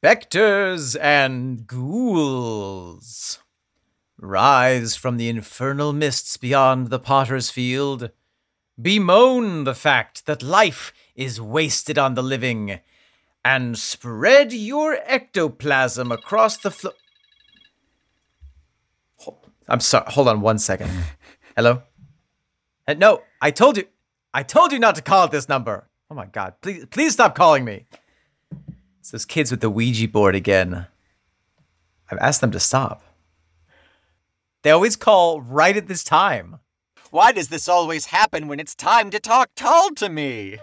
[0.00, 3.38] Spectres and ghouls,
[4.18, 8.10] rise from the infernal mists beyond the potter's field.
[8.80, 12.80] Bemoan the fact that life is wasted on the living,
[13.42, 16.92] and spread your ectoplasm across the floor.
[19.66, 20.04] I'm sorry.
[20.08, 20.90] Hold on one second.
[21.56, 21.82] Hello.
[22.86, 23.84] Uh, No, I told you.
[24.34, 25.88] I told you not to call at this number.
[26.10, 26.54] Oh my god!
[26.60, 27.86] Please, please stop calling me.
[29.06, 30.88] It's those kids with the Ouija board again.
[32.10, 33.04] I've asked them to stop.
[34.64, 36.58] They always call right at this time.
[37.12, 40.58] Why does this always happen when it's time to talk tall to me?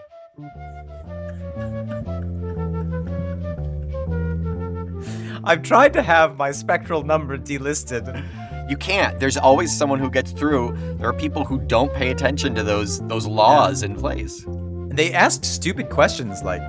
[5.42, 8.22] I've tried to have my spectral number delisted.
[8.68, 9.18] You can't.
[9.18, 10.76] There's always someone who gets through.
[10.98, 14.44] There are people who don't pay attention to those those laws in place.
[14.88, 16.60] They ask stupid questions like,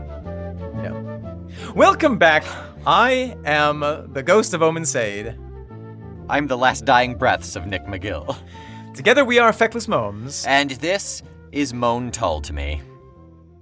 [1.76, 2.46] Welcome back.
[2.86, 3.82] I am
[4.14, 5.38] the ghost of Omen Sade.
[6.30, 8.38] I'm the last dying breaths of Nick McGill.
[8.94, 12.82] Together we are Feckless Moans, And this is Moan Tull to me.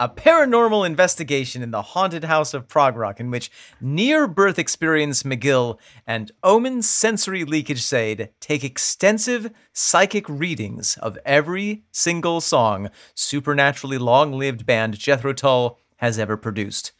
[0.00, 5.22] a paranormal investigation in the haunted house of Prog Rock in which near birth experience
[5.24, 13.98] McGill and Omen sensory leakage Sade take extensive psychic readings of every single song supernaturally
[13.98, 16.92] long lived band Jethro Tull has ever produced.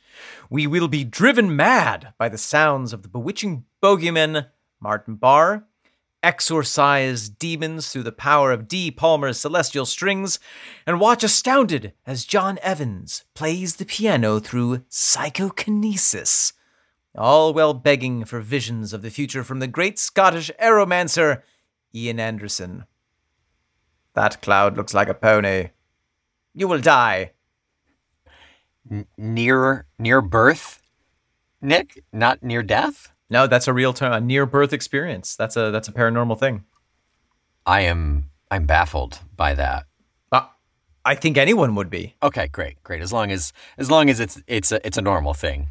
[0.50, 4.47] We will be driven mad by the sounds of the bewitching bogeyman
[4.81, 5.64] Martin Barre,
[6.22, 10.39] exorcise demons through the power of Dee Palmer's celestial strings,
[10.86, 16.55] and watch astounded as John Evans plays the piano through psychokinesis,
[17.14, 21.42] all while begging for visions of the future from the great Scottish aeromancer
[21.94, 22.86] Ian Anderson.
[24.14, 25.70] That cloud looks like a pony.
[26.55, 27.33] You will die.
[29.17, 30.83] Near near birth,
[31.63, 33.11] Nick, not near death.
[33.31, 35.35] No, that's a real term, a near birth experience.
[35.37, 36.65] That's a that's a paranormal thing.
[37.65, 39.84] I am I'm baffled by that.
[40.31, 40.47] Uh,
[41.05, 42.15] I think anyone would be.
[42.23, 43.00] Okay, great, great.
[43.00, 45.71] As long as as long as it's it's a it's a normal thing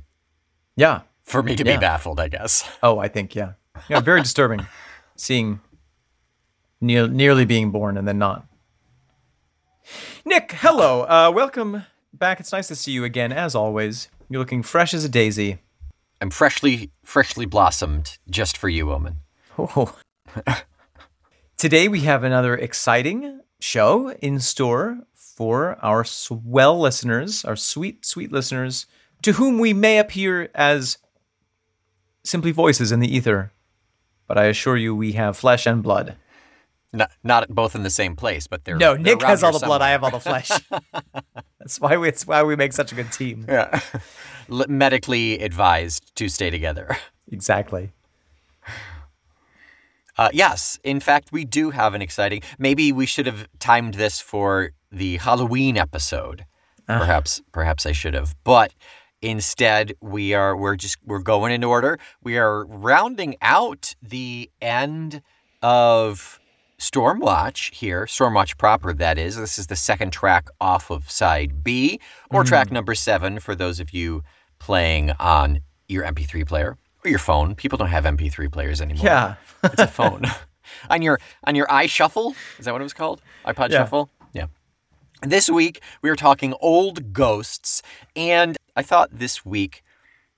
[0.75, 1.02] Yeah.
[1.23, 1.75] for me to Yeah.
[1.78, 2.68] be baffled, I guess.
[2.84, 3.53] Oh, I think yeah.
[3.90, 4.66] Yeah, very disturbing
[5.16, 5.62] seeing
[6.81, 8.46] near, nearly being born and then not.
[10.25, 11.03] Nick, hello.
[11.03, 11.84] Uh, welcome
[12.23, 12.39] back.
[12.39, 14.07] It's nice to see you again, as always.
[14.29, 15.57] You're looking fresh as a daisy.
[16.22, 19.17] I'm freshly freshly blossomed just for you, Omen.
[19.59, 19.97] Oh.
[21.57, 28.31] Today we have another exciting show in store for our swell listeners, our sweet, sweet
[28.31, 28.85] listeners,
[29.22, 31.00] to whom we may appear as
[32.23, 33.51] simply voices in the ether.
[34.28, 36.16] But I assure you, we have flesh and blood.
[36.93, 39.65] Not not both in the same place, but they're No, they're Nick has all the
[39.65, 39.81] blood.
[39.81, 40.49] I have all the flesh.
[41.59, 43.45] That's why we, it's why we make such a good team.
[43.47, 43.79] Yeah.
[44.47, 46.97] Medically advised to stay together.
[47.31, 47.91] Exactly.
[50.17, 52.41] Uh, yes, in fact, we do have an exciting.
[52.59, 56.45] Maybe we should have timed this for the Halloween episode.
[56.85, 58.35] Perhaps, perhaps I should have.
[58.43, 58.75] But
[59.21, 61.97] instead, we are we're just we're going in order.
[62.21, 65.23] We are rounding out the end
[65.63, 66.39] of
[66.83, 68.94] Stormwatch here, Stormwatch proper.
[68.94, 69.38] That is.
[69.38, 71.99] This is the second track off of side B,
[72.29, 72.45] or mm.
[72.45, 74.21] track number seven for those of you
[74.59, 77.55] playing on your MP3 player or your phone.
[77.55, 79.35] People don't have MP3 players anymore Yeah.
[79.63, 80.23] it's a phone
[80.89, 82.35] on your on your iShuffle.
[82.59, 83.22] Is that what it was called?
[83.45, 83.77] iPod Yeah.
[83.77, 84.09] Shuffle.
[84.33, 84.47] Yeah.
[85.22, 87.81] This week we were talking old ghosts,
[88.13, 89.83] and I thought this week,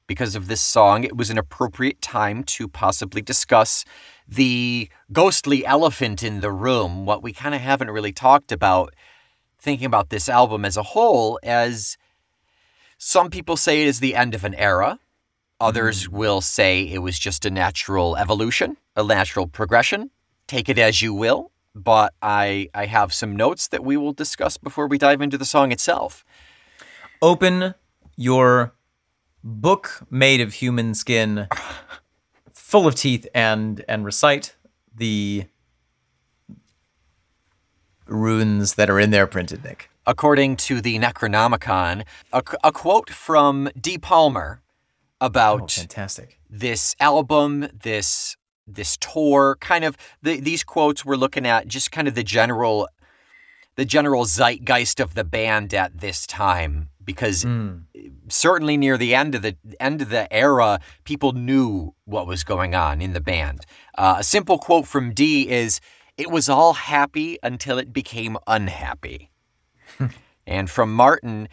[0.06, 3.84] because of this song, it was an appropriate time to possibly discuss
[4.28, 7.06] the ghostly elephant in the room.
[7.06, 8.94] What we kind of haven't really talked about,
[9.60, 11.98] thinking about this album as a whole, as
[12.98, 15.00] some people say it is the end of an era.
[15.60, 16.12] Others mm.
[16.12, 20.12] will say it was just a natural evolution, a natural progression.
[20.48, 24.58] Take it as you will, but I I have some notes that we will discuss
[24.58, 26.24] before we dive into the song itself.
[27.22, 27.74] Open
[28.16, 28.74] your
[29.44, 31.48] book made of human skin,
[32.66, 34.56] full of teeth, and and recite
[34.94, 35.46] the
[38.08, 39.90] runes that are in there printed, Nick.
[40.08, 42.04] According to the Necronomicon,
[42.34, 44.62] a, a quote from Dee Palmer
[45.22, 46.40] Oh, about fantastic.
[46.50, 48.36] this album, this
[48.68, 52.90] this tour, kind of the, these quotes we're looking at just kind of the general
[53.76, 57.46] the general zeitgeist of the band at this time because
[58.30, 62.76] certainly near the end of the end of the era people knew what was going
[62.76, 63.66] on in the band.
[63.98, 65.80] Uh, a simple quote from Dee is
[66.18, 69.32] it was all happy until it became unhappy.
[70.48, 71.48] and from Martin,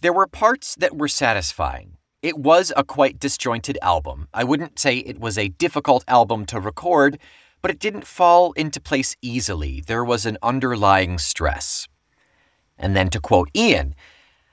[0.00, 4.28] there were parts that were satisfying It was a quite disjointed album.
[4.34, 7.18] I wouldn't say it was a difficult album to record,
[7.62, 9.82] but it didn't fall into place easily.
[9.86, 11.88] There was an underlying stress.
[12.76, 13.94] And then to quote Ian,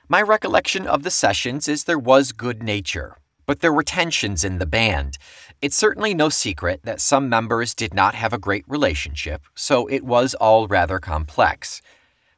[0.07, 4.59] my recollection of the sessions is there was good nature, but there were tensions in
[4.59, 5.17] the band.
[5.61, 10.03] It's certainly no secret that some members did not have a great relationship, so it
[10.03, 11.81] was all rather complex.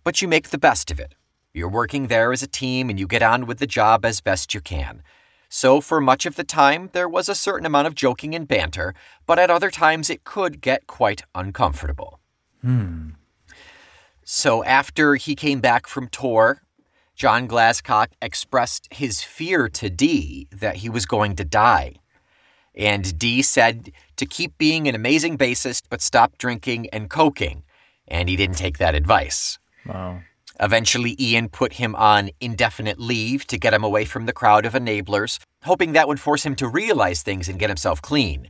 [0.03, 1.15] But you make the best of it.
[1.53, 4.53] You're working there as a team and you get on with the job as best
[4.53, 5.03] you can.
[5.49, 8.93] So, for much of the time, there was a certain amount of joking and banter,
[9.25, 12.19] but at other times it could get quite uncomfortable.
[12.61, 13.11] Hmm.
[14.23, 16.61] So, after he came back from tour,
[17.17, 21.95] John Glascock expressed his fear to Dee that he was going to die.
[22.75, 27.63] And Dee said to keep being an amazing bassist, but stop drinking and coking.
[28.07, 29.57] And he didn't take that advice.
[29.83, 30.21] Wow.
[30.59, 34.73] Eventually, Ian put him on indefinite leave to get him away from the crowd of
[34.73, 38.47] enablers, hoping that would force him to realize things and get himself clean.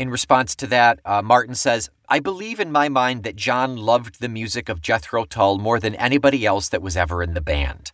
[0.00, 4.18] In response to that, uh, Martin says, I believe in my mind that John loved
[4.18, 7.92] the music of Jethro Tull more than anybody else that was ever in the band.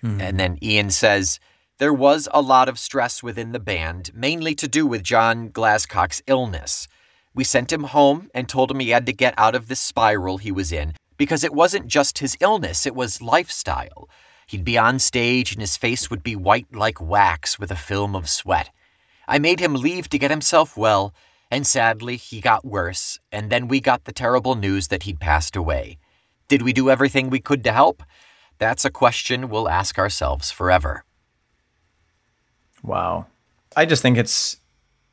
[0.00, 0.20] Hmm.
[0.20, 1.38] And then Ian says,
[1.78, 6.22] there was a lot of stress within the band, mainly to do with John Glascock's
[6.26, 6.88] illness.
[7.36, 10.38] We sent him home and told him he had to get out of this spiral
[10.38, 14.08] he was in because it wasn't just his illness, it was lifestyle.
[14.48, 18.16] He'd be on stage and his face would be white like wax with a film
[18.16, 18.70] of sweat.
[19.28, 21.14] I made him leave to get himself well,
[21.50, 25.56] and sadly, he got worse, and then we got the terrible news that he'd passed
[25.56, 25.98] away.
[26.48, 28.02] Did we do everything we could to help?
[28.58, 31.04] That's a question we'll ask ourselves forever.
[32.82, 33.26] Wow.
[33.76, 34.58] I just think it's,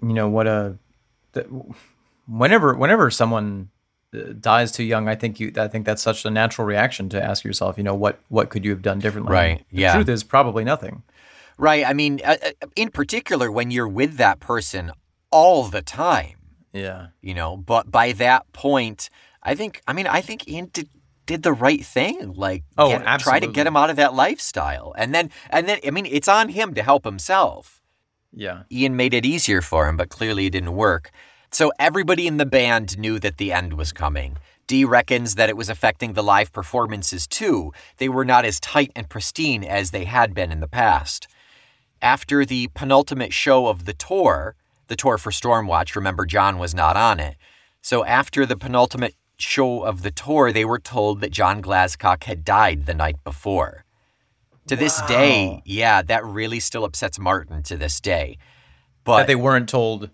[0.01, 0.77] you know, what a,
[1.33, 1.45] the,
[2.27, 3.69] whenever, whenever someone
[4.13, 7.23] uh, dies too young, I think you, I think that's such a natural reaction to
[7.23, 9.33] ask yourself, you know, what, what could you have done differently?
[9.33, 9.93] Right, The yeah.
[9.93, 11.03] truth is probably nothing.
[11.57, 11.85] Right.
[11.85, 14.91] I mean, uh, uh, in particular, when you're with that person
[15.35, 16.37] all the time,
[16.73, 17.07] Yeah.
[17.21, 19.09] you know, but by that point,
[19.43, 20.89] I think, I mean, I think Ian did,
[21.25, 22.33] did the right thing.
[22.33, 24.93] Like, Oh, get- try to get him out of that lifestyle.
[24.97, 27.81] And then, and then, I mean, it's on him to help himself.
[28.31, 28.63] Yeah.
[28.71, 31.11] Ian made it easier for him, but clearly it didn't work.
[31.51, 34.37] So everybody in the band knew that the end was coming.
[34.67, 37.71] Dee reckons that it was affecting the live performances too.
[37.97, 41.27] They were not as tight and pristine as they had been in the past.
[42.01, 44.55] After the penultimate show of the tour,
[44.87, 47.35] the tour for Stormwatch, remember John was not on it.
[47.81, 52.43] So after the penultimate show of the tour, they were told that John Glascock had
[52.43, 53.85] died the night before.
[54.67, 58.37] To this day, yeah, that really still upsets Martin to this day.
[58.39, 60.09] That But they weren't told.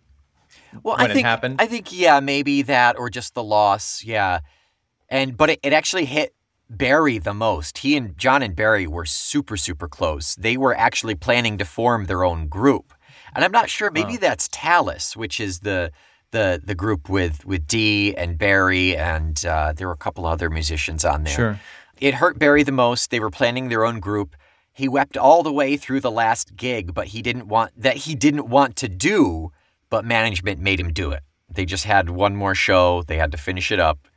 [0.84, 1.62] well, when I it think happened?
[1.62, 4.40] I think yeah, maybe that or just the loss, yeah.
[5.08, 6.36] And but it, it actually hit
[6.70, 7.78] Barry the most.
[7.78, 10.36] He and John and Barry were super super close.
[10.36, 12.94] They were actually planning to form their own group.
[13.36, 15.92] And I'm not sure maybe that's Tallis, which is the
[16.32, 20.50] the the group with with Dee and Barry and uh, there were a couple other
[20.50, 21.34] musicians on there.
[21.34, 21.60] Sure.
[22.00, 23.12] It hurt Barry the most.
[23.12, 24.36] They were planning their own group.
[24.74, 28.16] He wept all the way through the last gig, but he didn't want that he
[28.16, 29.52] didn't want to do,
[29.90, 31.22] but management made him do it.
[31.50, 33.04] They just had one more show.
[33.04, 34.08] They had to finish it up.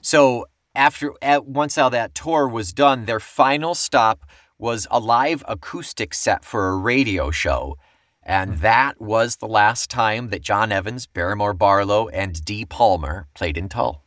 [0.00, 4.24] So after at, once all that tour was done, their final stop
[4.58, 7.76] was a live acoustic set for a radio show.
[8.24, 8.60] And hmm.
[8.60, 13.68] that was the last time that John Evans, Barriemore Barlow, and Dee Palmer played in
[13.68, 14.02] Tull.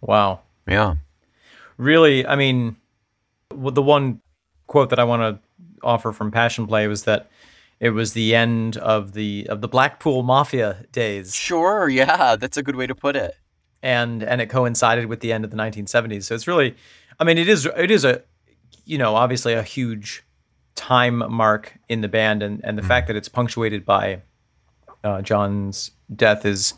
[0.00, 0.40] Wow.
[0.66, 0.96] Yeah.
[1.78, 2.76] really, I mean,
[3.50, 4.20] the one
[4.66, 5.40] quote that I want to
[5.82, 7.30] offer from Passion Play was that
[7.78, 11.88] it was the end of the of the Blackpool Mafia days, Sure.
[11.88, 12.36] Yeah.
[12.36, 13.34] That's a good way to put it.
[13.82, 16.24] and and it coincided with the end of the 1970s.
[16.24, 16.74] So it's really,
[17.20, 18.22] I mean, it is it is a,
[18.84, 20.24] you know, obviously a huge
[20.76, 24.22] time mark in the band, and and the fact that it's punctuated by
[25.02, 26.74] uh, John's death is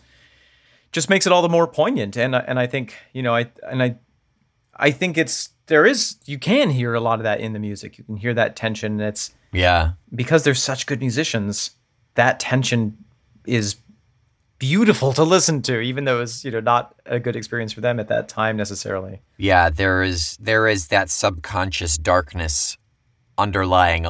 [0.93, 2.17] just makes it all the more poignant.
[2.17, 3.97] And I- and I think you know I and I
[4.76, 7.99] I think it's there is you can hear a lot of that in the music.
[7.99, 8.93] You can hear that tension.
[8.93, 9.93] And it's Yeah.
[10.14, 11.73] because they're such good musicians.
[12.14, 12.97] That tension
[13.47, 13.76] is
[14.59, 18.00] beautiful to listen to, even though it's you know not a good experience for them
[18.00, 19.21] at that time necessarily.
[19.37, 22.76] Yeah, there is there is that subconscious darkness
[23.38, 24.07] underlying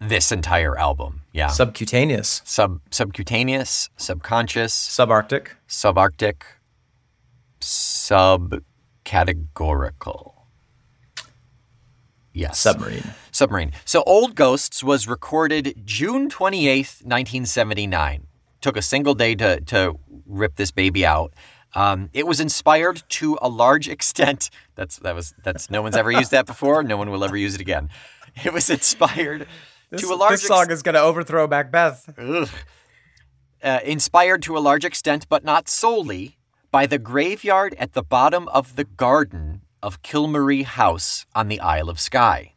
[0.00, 1.22] this entire album.
[1.32, 1.48] Yeah.
[1.48, 5.48] Subcutaneous, Sub subcutaneous, subconscious, subarctic.
[5.68, 6.42] subarctic,
[7.60, 10.36] subcategorical.
[12.32, 12.60] Yes.
[12.60, 13.02] Submarine.
[13.32, 13.72] Submarine.
[13.84, 18.26] So Old Ghosts was recorded June 28th, 1979.
[18.60, 21.32] Took a single day to, to rip this baby out.
[21.74, 24.50] Um, it was inspired to a large extent.
[24.74, 26.82] That's that was that's no one's ever used that before.
[26.82, 27.90] No one will ever use it again.
[28.44, 29.46] It was inspired
[29.90, 32.08] This, to a large this song is going to overthrow Macbeth.
[33.62, 36.38] Uh, inspired to a large extent, but not solely,
[36.70, 41.90] by the graveyard at the bottom of the garden of Kilmarie House on the Isle
[41.90, 42.54] of Skye.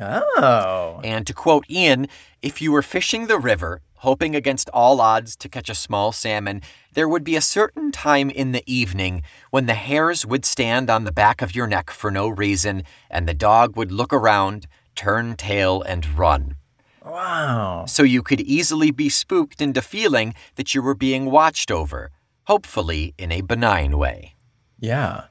[0.00, 1.00] Oh.
[1.02, 2.08] And to quote Ian,
[2.42, 6.60] if you were fishing the river, hoping against all odds to catch a small salmon,
[6.92, 11.04] there would be a certain time in the evening when the hairs would stand on
[11.04, 15.36] the back of your neck for no reason, and the dog would look around, turn
[15.36, 16.56] tail, and run.
[17.04, 17.84] Wow.
[17.86, 22.10] So you could easily be spooked into feeling that you were being watched over,
[22.44, 24.34] hopefully in a benign way.
[24.78, 25.24] Yeah.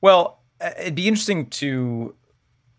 [0.00, 2.14] Well, uh, it'd be interesting to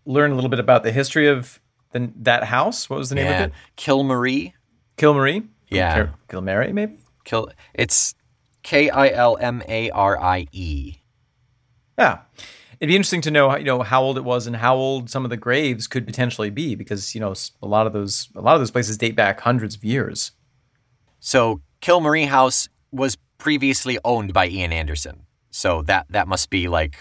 [0.06, 1.60] learn a little bit about the history of
[1.92, 2.90] the, that house.
[2.90, 3.44] What was the name Yeah.
[3.44, 3.54] of it?
[3.78, 4.54] Kilmarie.
[4.98, 5.48] Kilmarie?
[5.70, 5.96] Yeah.
[5.96, 6.98] Kil- Kilmary, maybe?
[7.24, 8.14] Kil- it's
[8.64, 10.96] K I L M A R I E.
[11.98, 12.20] Yeah.
[12.82, 15.24] It'd be interesting to know, you know, how old it was and how old some
[15.24, 18.56] of the graves could potentially be, because you know a lot of those a lot
[18.56, 20.32] of those places date back hundreds of years.
[21.20, 25.28] So Kilmarie House was previously owned by Ian Anderson.
[25.52, 26.98] So that that must be like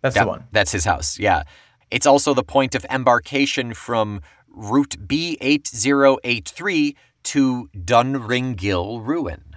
[0.00, 0.44] That's that, the one.
[0.52, 1.18] That's his house.
[1.18, 1.42] Yeah.
[1.90, 9.56] It's also the point of embarkation from Route B8083 to Dunringill Ruin.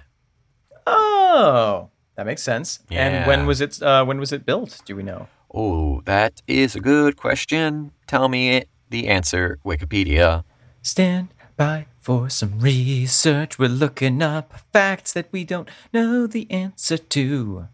[0.86, 2.80] Oh, that makes sense.
[2.88, 3.06] Yeah.
[3.06, 3.82] And when was it?
[3.82, 4.82] Uh, when was it built?
[4.84, 5.28] Do we know?
[5.52, 7.92] Oh, that is a good question.
[8.06, 10.44] Tell me it, the answer, Wikipedia.
[10.82, 13.58] Stand by for some research.
[13.58, 17.68] We're looking up facts that we don't know the answer to.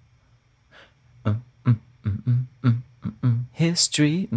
[1.24, 2.46] Mm, mm,
[3.22, 3.44] mm.
[3.52, 4.28] History.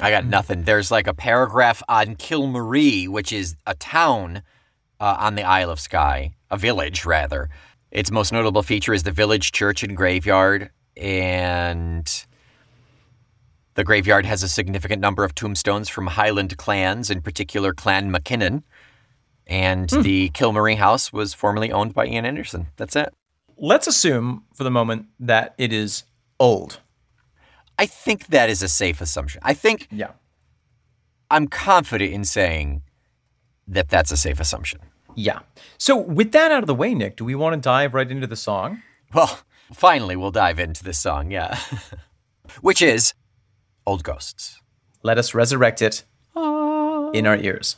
[0.00, 0.64] I got nothing.
[0.64, 4.42] There's like a paragraph on Kilmarie, which is a town
[5.00, 7.48] uh, on the Isle of Skye, a village rather.
[7.92, 12.24] Its most notable feature is the village church and graveyard, and
[13.74, 18.64] the graveyard has a significant number of tombstones from Highland clans, in particular Clan MacKinnon.
[19.46, 20.00] And hmm.
[20.00, 22.68] the Kilmarie house was formerly owned by Ian Anderson.
[22.76, 23.12] That's it.
[23.58, 26.04] Let's assume for the moment that it is
[26.40, 26.80] old.
[27.78, 29.42] I think that is a safe assumption.
[29.44, 30.12] I think Yeah.
[31.30, 32.82] I'm confident in saying
[33.66, 34.80] that that's a safe assumption.
[35.14, 35.40] Yeah.
[35.78, 38.26] So with that out of the way, Nick, do we want to dive right into
[38.26, 38.82] the song?
[39.14, 39.40] Well,
[39.72, 41.58] finally, we'll dive into this song, yeah.
[42.60, 43.14] Which is
[43.86, 44.60] Old Ghosts.
[45.02, 46.04] Let us resurrect it
[46.36, 47.10] ah.
[47.10, 47.76] in our ears.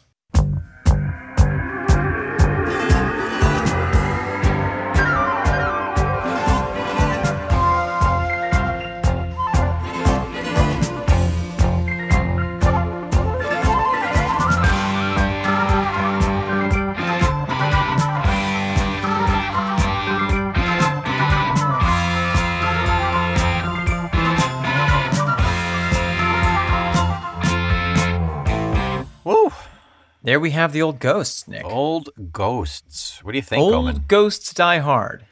[30.25, 31.67] There we have the old ghosts, Nick.
[31.67, 33.23] Old Ghosts.
[33.23, 34.05] What do you think, old Omen?
[34.09, 35.27] ghosts die hard.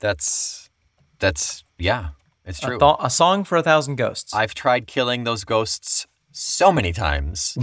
[0.00, 0.70] That's,
[1.18, 2.08] that's, yeah,
[2.46, 2.78] it's A, true.
[2.98, 4.32] a song for a thousand ghosts.
[4.32, 7.58] I've tried killing those ghosts so many times,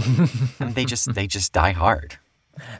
[0.60, 2.18] and they just, they just die hard.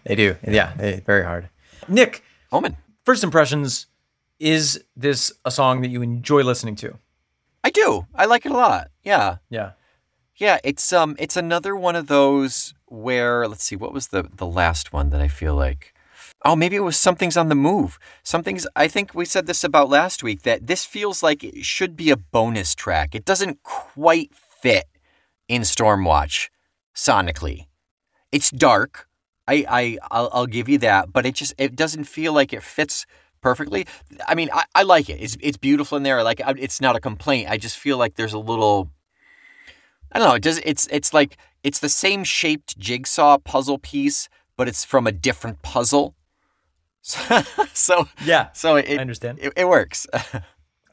[0.04, 0.36] they do.
[0.46, 1.48] Yeah, they, very hard.
[1.88, 2.22] Nick,
[2.52, 2.76] Omen.
[3.04, 3.88] first impressions.
[4.38, 6.96] Is this a song that you enjoy listening to?
[7.64, 8.06] I do.
[8.14, 8.90] I like it a lot.
[9.02, 9.38] Yeah.
[9.50, 9.72] Yeah.
[10.36, 14.46] Yeah, it's um it's another one of those where let's see what was the the
[14.46, 15.92] last one that I feel like
[16.44, 17.98] Oh, maybe it was something's on the move.
[18.22, 21.96] Something's I think we said this about last week that this feels like it should
[21.96, 23.14] be a bonus track.
[23.14, 24.84] It doesn't quite fit
[25.48, 26.48] in Stormwatch
[26.94, 27.66] sonically.
[28.30, 29.08] It's dark.
[29.48, 32.62] I I I'll, I'll give you that, but it just it doesn't feel like it
[32.62, 33.06] fits
[33.40, 33.86] perfectly.
[34.28, 35.20] I mean, I, I like it.
[35.20, 36.22] It's it's beautiful in there.
[36.22, 36.58] Like it.
[36.58, 37.50] It's not a complaint.
[37.50, 38.90] I just feel like there's a little
[40.12, 40.34] I don't know.
[40.34, 40.58] It does.
[40.64, 45.62] It's it's like it's the same shaped jigsaw puzzle piece, but it's from a different
[45.62, 46.14] puzzle.
[47.02, 48.48] So so, Yeah.
[48.52, 49.38] so I understand.
[49.40, 50.06] it it works.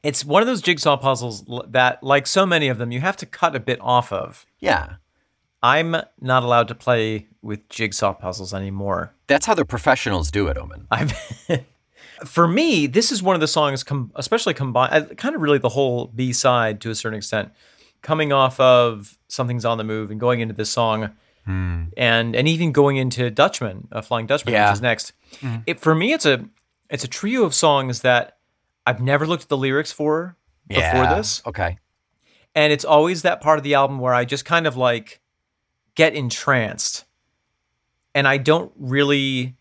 [0.04, 3.26] It's one of those jigsaw puzzles that, like so many of them, you have to
[3.26, 4.46] cut a bit off of.
[4.60, 4.96] yeah,
[5.64, 9.14] I'm not allowed to play with jigsaw puzzles anymore.
[9.28, 10.88] that's how the professionals do it, Omen.
[10.92, 11.14] I've
[12.26, 15.58] for me, this is one of the songs, com- especially combined, uh, kind of really
[15.58, 17.54] the whole B side to a certain extent,
[18.04, 21.10] coming off of something's on the move and going into this song,
[21.48, 21.96] and
[22.36, 24.70] and even going into Dutchman, uh, Flying Dutchman, Yeah.
[24.70, 25.14] which is next.
[25.66, 26.46] It for me, it's a
[26.92, 28.38] it's a trio of songs that
[28.86, 31.78] I've never looked at the lyrics for before this, Okay.
[32.54, 35.20] and it's always that part of the album where I just kind of like
[35.96, 37.06] get entranced,
[38.14, 39.56] and I don't really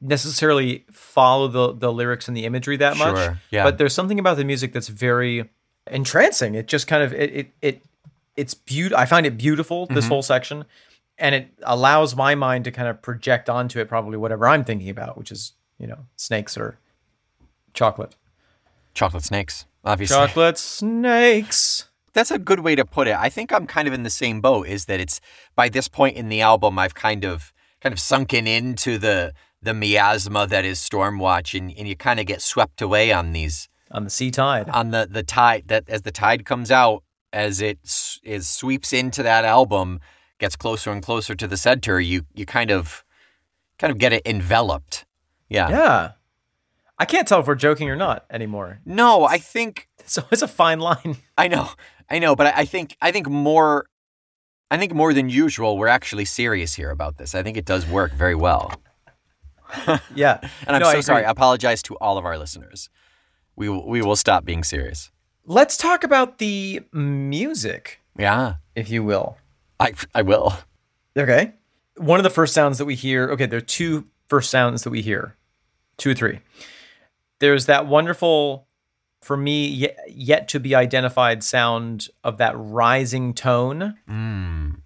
[0.00, 3.36] necessarily follow the the lyrics and the imagery that much.
[3.50, 3.64] Yeah.
[3.64, 5.48] But there's something about the music that's very
[5.90, 6.54] entrancing.
[6.54, 7.82] It just kind of it it, it
[8.36, 8.98] it's beautiful.
[8.98, 9.94] I find it beautiful Mm-hmm.
[9.94, 10.64] this whole section,
[11.18, 14.90] and it allows my mind to kind of project onto it probably whatever I'm thinking
[14.90, 16.78] about, which is you know snakes or
[17.74, 18.14] chocolate.
[18.94, 20.16] Chocolate snakes, obviously.
[20.16, 21.88] Chocolate snakes.
[22.14, 23.14] That's a good way to put it.
[23.14, 24.68] I think I'm kind of in the same boat.
[24.68, 25.20] Is that it's
[25.54, 27.52] by this point in the album, I've kind of
[27.82, 32.26] kind of sunken into the the miasma that is Stormwatch, and, and you kind of
[32.26, 34.68] get swept away on these on the sea tide.
[34.70, 37.02] on the the tide that as the tide comes out
[37.32, 40.00] as it s- sweeps into that album
[40.38, 43.04] gets closer and closer to the center you you kind of
[43.78, 45.04] kind of get it enveloped
[45.48, 46.10] yeah, yeah.
[46.98, 48.80] I can't tell if we're joking or not anymore.
[48.84, 51.16] no i think So it's a fine line.
[51.38, 51.68] i know
[52.10, 53.86] i know but I, I think i think more
[54.70, 57.86] i think more than usual we're actually serious here about this i think it does
[57.86, 58.72] work very well
[60.14, 60.38] Yeah.
[60.66, 62.88] and i'm No, so sorry i apologize to all of our listeners
[63.56, 65.10] we will, we will stop being serious
[65.48, 69.36] Let's talk about the music, yeah if you will.
[69.80, 70.56] i i will
[71.16, 71.54] Okay.
[71.96, 74.90] One of the first sounds that we hear, okay, there are two first sounds that
[74.90, 75.36] we hear,
[75.96, 76.40] two or three.
[77.38, 78.66] There's that wonderful,
[79.22, 84.76] for me, yet, yet to be identified sound of that rising tone mm.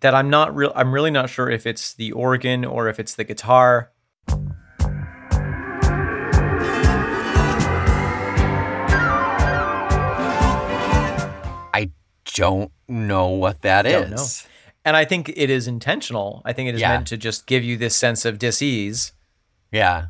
[0.00, 0.72] that I'm not real.
[0.76, 3.90] I'm really not sure if it's the organ or if it's the guitar.
[12.34, 13.92] Don't know what that is.
[13.92, 14.26] Don't know.
[14.84, 16.42] And I think it is intentional.
[16.44, 16.94] I think it is Yeah.
[16.94, 19.12] meant to just give you this sense of dis-ease.
[19.70, 20.06] Yeah.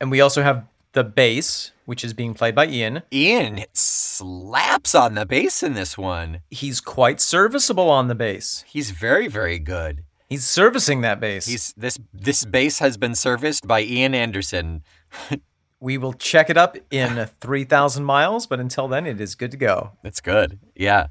[0.00, 3.02] And we also have the bass, which is being played by Ian.
[3.12, 6.40] Ian slaps on the bass in this one.
[6.50, 8.64] He's quite serviceable on the bass.
[8.66, 10.04] He's very, very good.
[10.28, 11.46] He's servicing that bass.
[11.46, 14.82] He's this this bass has been serviced by Ian Anderson.
[15.80, 19.56] we will check it up in 3,000 miles, but until then, it is good to
[19.56, 19.92] go.
[20.04, 20.60] That's good.
[20.76, 21.06] Yeah.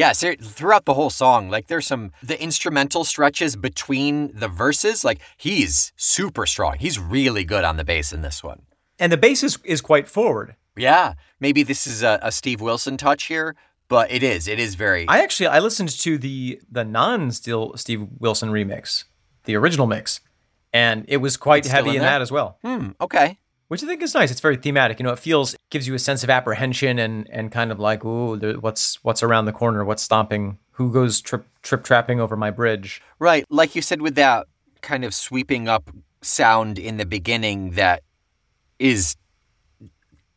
[0.00, 5.04] Yeah, ser- throughout the whole song, like there's some the instrumental stretches between the verses,
[5.04, 6.76] like he's super strong.
[6.78, 8.62] He's really good on the bass in this one.
[8.98, 10.56] And the bass is, is quite forward.
[10.74, 13.56] Yeah, maybe this is a, a Steve Wilson touch here,
[13.90, 14.48] but it is.
[14.48, 15.06] It is very.
[15.06, 19.04] I actually I listened to the the non still Steve Wilson remix,
[19.44, 20.20] the original mix,
[20.72, 22.56] and it was quite It's heavy in in that as well.
[22.64, 22.92] hmm.
[22.98, 23.36] Okay.
[23.68, 24.30] Which I think is nice.
[24.32, 24.98] It's very thematic.
[24.98, 28.04] You know, it feels gives you a sense of apprehension and and kind of like,
[28.04, 29.84] ooh, there, what's what's around the corner?
[29.84, 30.58] What's stomping?
[30.72, 33.02] Who goes trip trip trapping over my bridge?
[33.18, 34.46] Right, like you said, with that
[34.80, 35.90] kind of sweeping up
[36.22, 38.02] sound in the beginning that
[38.78, 39.14] is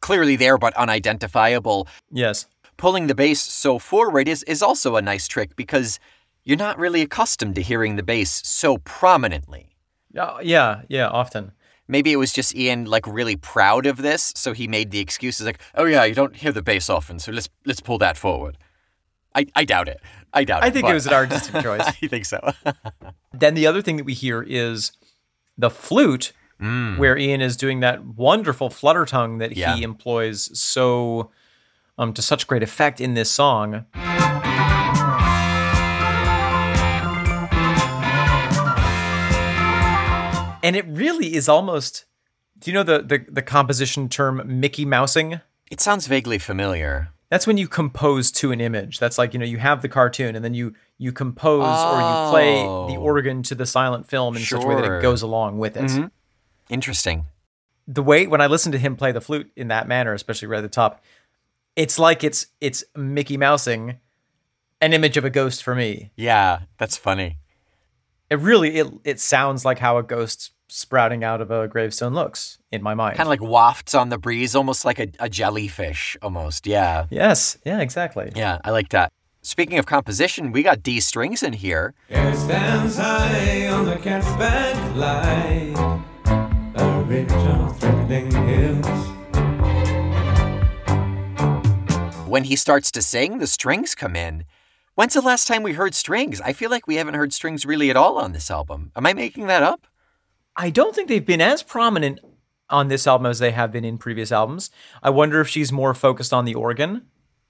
[0.01, 1.87] clearly there but unidentifiable.
[2.11, 2.45] Yes.
[2.77, 5.99] Pulling the bass so forward is is also a nice trick because
[6.43, 9.75] you're not really accustomed to hearing the bass so prominently.
[10.17, 10.81] Uh, yeah.
[10.89, 11.07] Yeah.
[11.07, 11.51] Often.
[11.87, 15.45] Maybe it was just Ian like really proud of this, so he made the excuses
[15.45, 18.57] like, "Oh yeah, you don't hear the bass often, so let's let's pull that forward."
[19.35, 19.99] I, I doubt it.
[20.33, 20.67] I doubt it.
[20.67, 21.81] I think it was an artistic choice.
[21.81, 22.39] I think so.
[23.33, 24.91] Then the other thing that we hear is
[25.57, 29.75] the flute, where Ian is doing that wonderful flutter tongue that Yeah.
[29.75, 31.31] he employs so
[31.97, 33.85] um, to such great effect in this song.
[40.65, 42.05] And it really is almost.
[42.57, 45.41] Do you know the, the, the composition term Mickey Mousing?
[45.69, 47.09] it sounds vaguely familiar.
[47.29, 48.99] That's when you compose to an image.
[48.99, 52.29] That's like, you know, you have the cartoon and then you you compose or you
[52.31, 53.01] play the Oh.
[53.01, 55.85] organ to the silent film in such a way that it goes along with it.
[55.85, 56.11] Mhm.
[56.69, 57.25] Interesting.
[57.87, 60.59] The way when I listen to him play the flute in that manner, especially right
[60.59, 61.03] at the top,
[61.75, 63.99] it's like it's it's Mickey Mousing
[64.83, 66.11] an image of a ghost for me.
[66.17, 67.37] Yeah, that's funny.
[68.29, 72.57] It really it it sounds like how a ghost sprouting out of a gravestone looks
[72.71, 73.15] in my mind.
[73.15, 76.67] Kind of like wafts on the breeze, almost like a, a jellyfish, almost.
[76.67, 77.05] Yeah.
[77.09, 78.31] yes, yeah, exactly.
[78.35, 79.13] Yeah, I like that.
[79.41, 81.93] Speaking of composition, we got Dee strings in here.
[82.09, 85.77] It stands high on the cat's back like
[86.75, 89.12] a ridge of threatening hills.
[92.33, 94.45] When he starts to sing, the strings come in.
[94.95, 96.41] When's the last time we heard strings?
[96.41, 98.91] I feel like we haven't heard strings really at all on this album.
[98.95, 99.85] Am I making that up?
[100.55, 102.21] I don't think they've been as prominent
[102.71, 104.71] on this album as they have been in previous albums.
[105.03, 107.03] I wonder if she's more focused on the organ.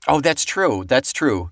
[0.05, 0.83] Oh, that's true.
[0.85, 1.51] That's true.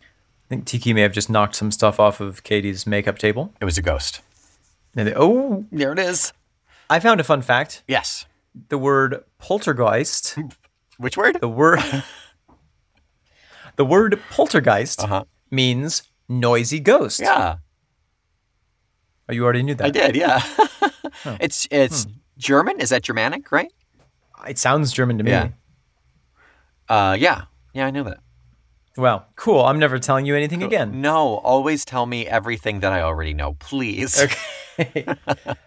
[0.00, 3.54] I think Tiki may have just knocked some stuff off of Katie's makeup table.
[3.60, 4.22] It was a ghost.
[4.96, 6.32] And they- oh, There it is.
[6.90, 7.84] I found a fun fact.
[7.86, 8.26] Yes.
[8.68, 10.36] The word poltergeist,
[10.98, 11.38] Which word?
[11.40, 11.80] the word
[13.76, 15.24] the word poltergeist Uh-huh.
[15.50, 17.20] means noisy ghost.
[17.20, 17.56] Yeah,
[19.28, 19.86] Oh, you already knew that.
[19.86, 20.16] I did.
[20.16, 20.42] Yeah,
[21.40, 22.80] it's it's German.
[22.80, 23.72] Is that Germanic, right?
[24.48, 25.30] It sounds German to me.
[25.30, 25.48] Yeah.
[26.88, 28.18] Uh, yeah, yeah, I know that.
[28.96, 29.64] Well, cool.
[29.64, 31.00] I'm never telling you anything again.
[31.00, 34.20] No, always tell me everything that I already know, please.
[34.78, 35.06] Okay.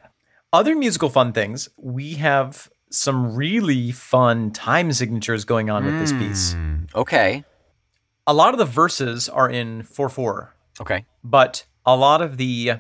[0.54, 1.68] Other musical fun things.
[1.78, 6.54] We have some really fun time signatures going on with this piece.
[6.54, 7.44] Mm, okay.
[8.28, 11.06] A lot of the verses are in 4 4, Okay.
[11.24, 12.74] but a lot of the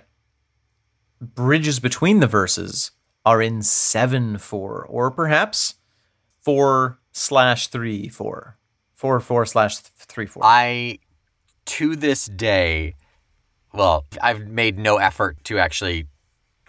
[1.21, 2.91] bridges between the verses
[3.25, 5.75] are in 7 4, or perhaps
[6.41, 8.57] 4 slash 3 4.
[8.93, 10.43] 4 4 slash 3 4.
[10.45, 10.99] I,
[11.65, 12.95] to this day,
[13.73, 16.07] well, I've made no effort to actually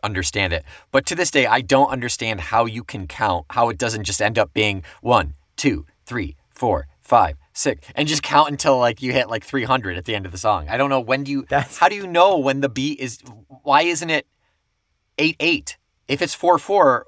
[0.02, 3.78] understand it, but to this day, I don't understand how you can count, how it
[3.78, 8.78] doesn't just end up being one, two, three, four, five, six, and just count until
[8.78, 10.68] like you hit like 300 at the end of the song.
[10.68, 13.20] I don't know when do you, That's- how do you know when the beat is,
[13.62, 14.26] why isn't it
[15.18, 15.76] 8 8?
[16.08, 17.06] If it's 4 4,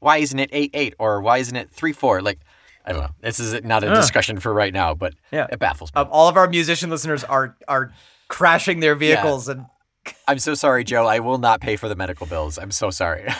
[0.00, 0.94] why isn't it 8 8?
[0.98, 2.22] Or why isn't it 3 4?
[2.22, 2.40] Like,
[2.86, 3.10] I don't know.
[3.20, 5.46] This is not a discussion for right now, but Yeah.
[5.50, 6.00] it baffles me.
[6.02, 7.92] Um, all of our musician listeners are are
[8.28, 9.66] crashing their vehicles and
[10.28, 11.06] I'm so sorry, Joe.
[11.06, 12.58] I will not pay for the medical bills.
[12.58, 13.28] I'm so sorry.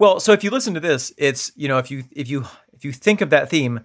[0.00, 2.86] Well, so if you listen to this, it's you know if you if you if
[2.86, 3.80] you think of that theme,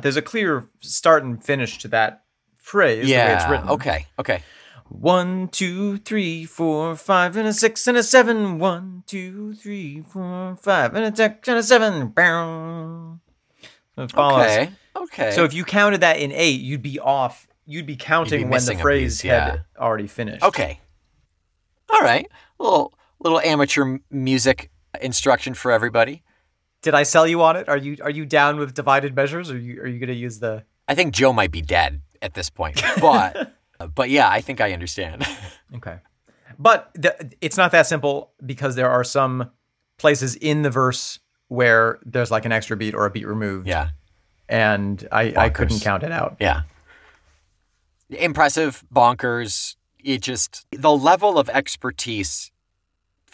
[0.00, 2.24] there's a clear start and finish to that
[2.56, 3.06] phrase.
[3.28, 3.68] way it's written.
[3.68, 4.06] Okay.
[4.18, 4.42] Okay.
[4.88, 8.58] One, two, three, four, five, and a six and a seven.
[8.58, 12.08] One, two, three, four, five, and a six and a seven.
[12.08, 13.15] Bow.
[13.96, 14.50] It follows.
[14.50, 14.70] Okay.
[14.96, 15.30] Okay.
[15.32, 17.46] So if you counted that in eight, you'd be off.
[17.66, 19.50] You'd be counting when the phrase piece, yeah.
[19.50, 20.44] had already finished.
[20.44, 20.80] okay.
[21.90, 22.26] All right.
[22.58, 26.22] little little amateur music instruction for everybody.
[26.82, 27.68] Did I sell you on it?
[27.68, 29.50] Are you are you down with divided measures?
[29.50, 30.64] Or are you are you going to use the?
[30.88, 34.60] I think Joe might be dead at this point, but uh, but yeah, I think
[34.60, 35.26] I understand.
[35.74, 35.98] Okay,
[36.60, 39.50] but the, it's not that simple because there are some
[39.98, 43.66] places in the verse where there's like an extra beat or a beat removed.
[43.66, 43.90] yeah.
[44.48, 46.36] and I I couldn't count it out.
[46.40, 46.62] Yeah.
[48.10, 49.76] Impressive, bonkers.
[50.02, 52.52] It just the level of expertise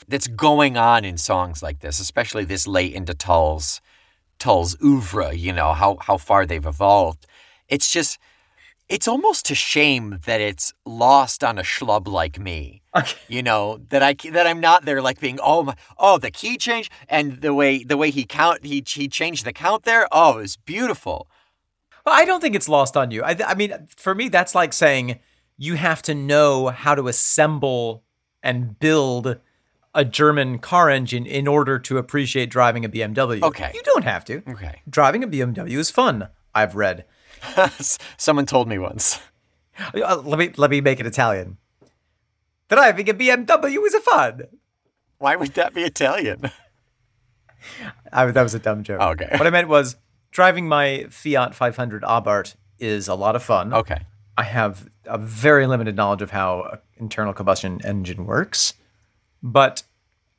[0.09, 3.81] that's going on in songs like this, especially this late into Tull's
[4.39, 7.27] Tull's oeuvre, you know, how how far they've evolved.
[7.69, 8.19] It's just
[8.93, 12.83] it's almost a shame that it's lost on a schlub like me.
[12.95, 13.17] Okay.
[13.27, 16.59] You know that I that I'm not there like being oh my oh the key
[16.59, 20.39] change and the way the way he count he he changed the count there oh
[20.39, 21.27] it was beautiful
[22.05, 23.23] Well, I don't think it's lost on you.
[23.23, 25.21] I, I mean, for me, that's like saying
[25.57, 28.03] you have to know how to assemble
[28.43, 29.39] and build
[29.95, 33.43] a German car engine in order to appreciate driving a BMW.
[33.43, 33.71] Okay.
[33.75, 34.43] You don't have to.
[34.49, 37.05] okay Driving a BMW is fun, I've read.
[38.17, 39.21] Someone told me once.
[39.95, 41.57] Uh, let me let me make it Italian.
[42.69, 44.43] Driving a BMW is a fun.
[45.19, 46.51] Why would that be Italian?
[48.13, 48.99] I, that was a dumb joke.
[49.01, 49.29] Oh, Okay.
[49.37, 49.97] What I meant was
[50.31, 53.73] driving my Fiat 500 Abarth is a lot of fun.
[53.73, 54.01] Okay.
[54.37, 58.75] I have a very limited knowledge of how an internal combustion engine works,
[59.43, 59.83] but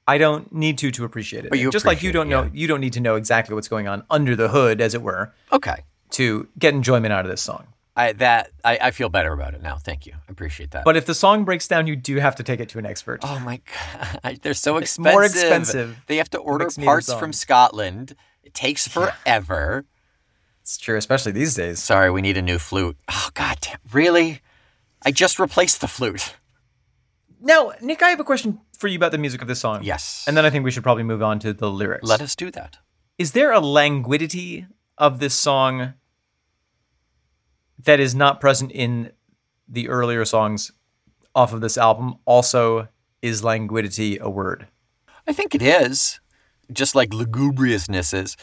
[0.08, 1.50] I don't need to to appreciate it.
[1.50, 2.50] But you Just like you don't know, yeah.
[2.54, 5.34] you don't need to know exactly what's going on under the hood, as it were,
[5.52, 5.84] Okay.
[6.14, 7.68] To get enjoyment out of this song.
[7.96, 9.78] I that I, I feel better about it now.
[9.78, 10.14] Thank you.
[10.14, 10.84] I appreciate that.
[10.84, 13.20] But if the song breaks down, you do have to take it to an expert.
[13.24, 13.62] oh my
[14.24, 15.14] god, they're so expensive.
[15.14, 16.02] more expensive.
[16.08, 17.34] They have to order parts from.
[17.34, 18.16] Scotland.
[18.44, 19.86] It takes forever.
[20.62, 21.84] It's true, especially these days.
[21.84, 22.98] Sorry, we need a new flute.
[23.12, 24.42] Oh god, damn, really?
[25.06, 26.36] I just replaced the flute.
[27.42, 29.84] Now, Nick, I have a question for you about the music of this song.
[29.84, 30.24] Yes.
[30.28, 32.08] And then I think we should probably move on to the lyrics.
[32.08, 32.78] Let us do that.
[33.18, 34.66] Is there a languidity
[34.98, 35.94] of this song
[37.86, 39.12] that is not present in
[39.68, 40.72] the earlier songs
[41.36, 42.16] off of this album?
[42.26, 42.88] Also,
[43.22, 44.68] is languidity a word?
[45.28, 46.20] I think it is.
[46.72, 48.38] Just like lugubriousness is.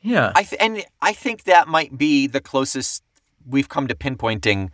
[0.00, 0.32] Yeah.
[0.34, 3.02] I th- and I think that might be the closest
[3.46, 4.70] we've come to pinpointing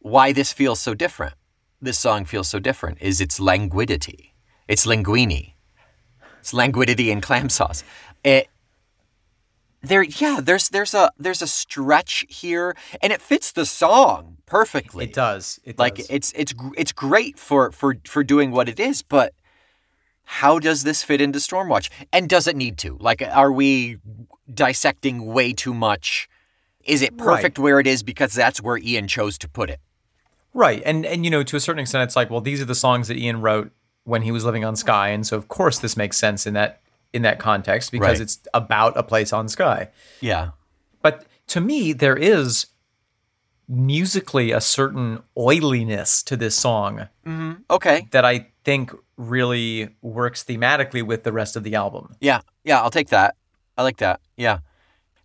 [0.00, 1.34] why this feels so different.
[1.80, 4.34] This song feels so different is its languidity.
[4.68, 5.54] It's linguini.
[6.40, 7.82] It's languidity and clam sauce.
[8.24, 8.48] It
[9.86, 15.04] there yeah, there's there's a there's a stretch here and it fits the song perfectly.
[15.04, 15.60] it does.
[15.64, 16.06] It Like does.
[16.10, 19.32] it's it's it's great for for for doing what it is, but
[20.24, 21.88] how does this fit into Stormwatch?
[22.12, 22.96] And does it need to?
[23.00, 23.98] Like, are we
[24.52, 26.28] dissecting way too much?
[26.84, 29.80] Is it perfect where it is because that's where Ian chose to put it?
[30.52, 30.82] Right.
[30.84, 33.08] And and you know, to a certain extent it's like, well, these are the songs
[33.08, 33.70] that Ian wrote
[34.04, 36.80] when he was living on Skye, and so of course this makes sense in that
[37.16, 38.20] in that context because Right.
[38.20, 39.88] it's about a place on Skye.
[40.20, 40.50] Yeah.
[41.02, 42.66] But to me, there is
[43.68, 47.54] musically a certain oiliness to this song mm-hmm.
[47.68, 48.06] Okay.
[48.12, 52.14] that I think really works thematically with the rest of the album.
[52.20, 52.42] Yeah.
[52.64, 52.80] Yeah.
[52.80, 53.34] I'll take that.
[53.76, 54.20] I like that.
[54.36, 54.58] Yeah.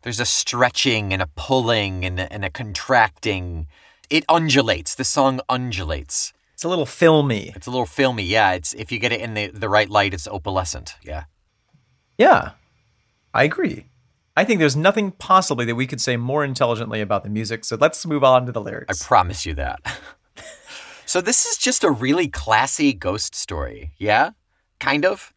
[0.01, 3.67] There's a stretching and a pulling and a, and a contracting.
[4.10, 4.95] It undulates.
[4.95, 6.34] The song undulates.
[6.54, 7.51] It's a little filmy.
[7.56, 8.23] It's a little filmy.
[8.23, 8.54] Yeah.
[8.54, 10.95] It's if you get it in the, the right light, it's opalescent.
[11.04, 11.25] Yeah.
[12.21, 12.51] Yeah,
[13.34, 13.88] I agree.
[14.38, 17.65] I think there's nothing possibly that we could say more intelligently about the music.
[17.65, 19.01] So let's move on to the lyrics.
[19.01, 19.79] I promise you that.
[21.07, 23.91] so this is just a really classy ghost story.
[23.97, 24.31] Yeah.
[24.79, 25.34] Kind of.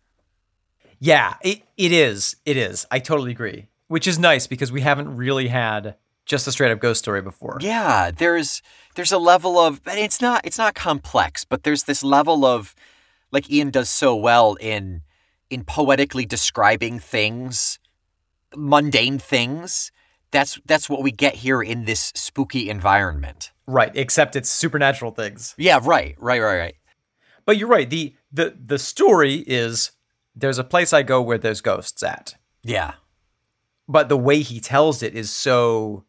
[1.00, 2.36] yeah, it, it is.
[2.44, 2.86] It is.
[2.90, 3.68] I totally agree.
[3.88, 7.56] Which is nice because we haven't really had just a straight up ghost story before.
[7.60, 8.60] Yeah, there's
[8.94, 12.74] there's a level of and it's not it's not complex, but there's this level of
[13.32, 15.02] like Ian does so well in
[15.54, 17.78] in poetically describing things,
[18.54, 19.92] mundane things.
[20.32, 23.52] That's that's what we get here in this spooky environment.
[23.66, 25.54] Right, except it's supernatural things.
[25.56, 26.74] Yeah, right, right, right, right.
[27.46, 27.88] But you're right.
[27.88, 29.92] The the the story is
[30.34, 32.34] there's a place I go where there's ghosts at.
[32.62, 32.94] Yeah.
[33.86, 36.04] But the way he tells it is so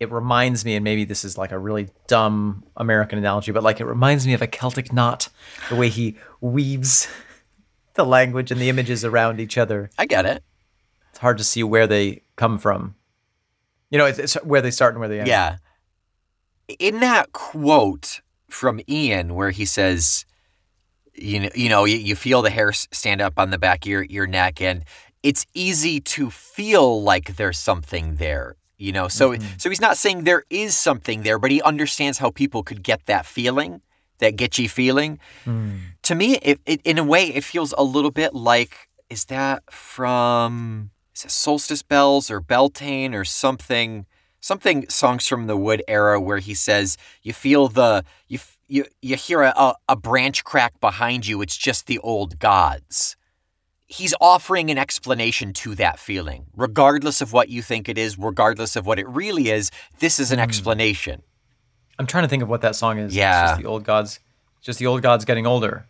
[0.00, 3.80] it reminds me, and maybe this is like a really dumb American analogy, but like
[3.80, 5.28] it reminds me of a Celtic knot,
[5.68, 7.08] the way he weaves
[7.98, 9.90] the language and the images around each other.
[9.98, 10.42] I get it.
[11.10, 12.94] It's hard to see where they come from.
[13.90, 15.28] You know, it's, it's where they start and where they end.
[15.28, 15.56] Yeah.
[16.78, 20.24] In that quote from Ian, where he says,
[21.14, 23.90] you know, you know, you, you feel the hair stand up on the back of
[23.90, 24.84] your, your neck, and
[25.22, 28.56] it's easy to feel like there's something there.
[28.76, 29.44] You know, so mm-hmm.
[29.56, 33.06] so he's not saying there is something there, but he understands how people could get
[33.06, 33.80] that feeling,
[34.18, 35.18] that getchy feeling.
[35.44, 35.76] Hmm.
[36.02, 39.72] To me, it, it in a way, it feels a little bit like is that
[39.72, 44.06] from is it Solstice Bells or Beltane or something?
[44.40, 49.16] Something songs from the Wood era where he says you feel the you you you
[49.16, 51.42] hear a, a, a branch crack behind you.
[51.42, 53.16] It's just the old gods.
[53.86, 58.76] He's offering an explanation to that feeling, regardless of what you think it is, regardless
[58.76, 59.70] of what it really is.
[59.98, 60.44] This is an hmm.
[60.44, 61.22] explanation.
[61.98, 63.06] I'm trying to think of what that song is.
[63.06, 63.48] It's Yeah.
[63.48, 64.20] just the old gods.
[64.62, 65.86] Just the old gods getting older.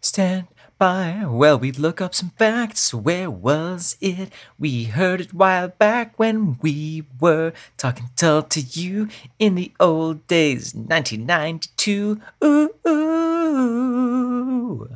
[0.00, 0.46] Stand
[0.78, 2.94] by while we look up some facts.
[2.94, 4.32] Where was it?
[4.58, 9.08] We heard it while back when we were talking tall to you
[9.38, 12.20] in the old days, 1992.
[12.44, 14.88] Ooh, ooh,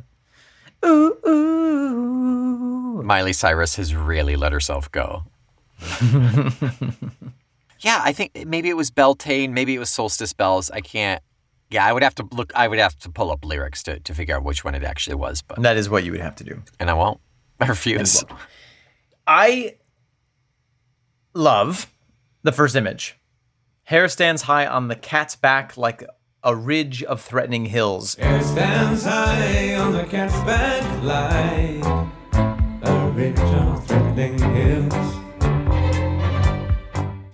[0.85, 3.03] ooh, ooh.
[3.03, 5.23] Miley Cyrus has really let herself go.
[7.83, 10.71] yeah, I think maybe it was Beltane, maybe it was Solstice Bells.
[10.71, 11.21] I can't.
[11.69, 12.51] Yeah, I would have to look.
[12.55, 15.15] I would have to pull up lyrics to, to figure out which one it actually
[15.15, 16.61] was, but That is what you would have to do.
[16.79, 17.19] and I won't.
[17.59, 18.23] I refuse.
[19.25, 19.75] I
[21.33, 21.91] love
[22.43, 23.17] the first image.
[23.85, 26.03] Hair stands high on the cat's back like
[26.43, 28.15] a ridge of threatening hills.
[28.15, 31.83] Hair stands high on the cat's back like
[32.83, 35.22] a ridge of threatening hills.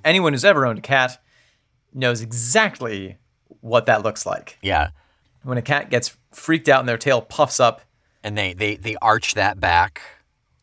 [0.09, 1.21] Anyone who's ever owned a cat
[1.93, 3.17] knows exactly
[3.61, 4.57] what that looks like.
[4.61, 4.89] Yeah,
[5.43, 7.81] When a cat gets freaked out and their tail puffs up,
[8.23, 10.01] and they they they arch that back.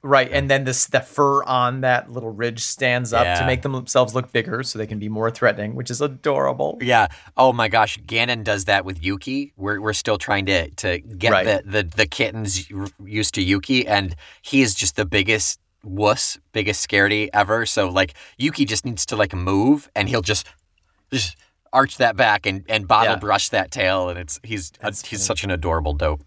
[0.02, 4.14] right, and then this the fur on that little ridge stands up to make themselves
[4.14, 6.78] look bigger so they can be more threatening, which is adorable.
[6.80, 7.06] Yeah.
[7.36, 9.52] Oh my gosh, Ganon does that with Yuki.
[9.56, 11.46] We're we're still trying to to get Right.
[11.46, 12.68] the, the the kittens
[13.04, 17.64] used to Yuki, and he is just the biggest wuss, biggest scaredy ever.
[17.66, 20.46] So like Yuki just needs to like move, and he'll just
[21.12, 21.36] just
[21.72, 23.18] arch that back and and bottle Yeah.
[23.18, 26.22] brush that tail, and it's he's uh, That's he's such an adorable dope.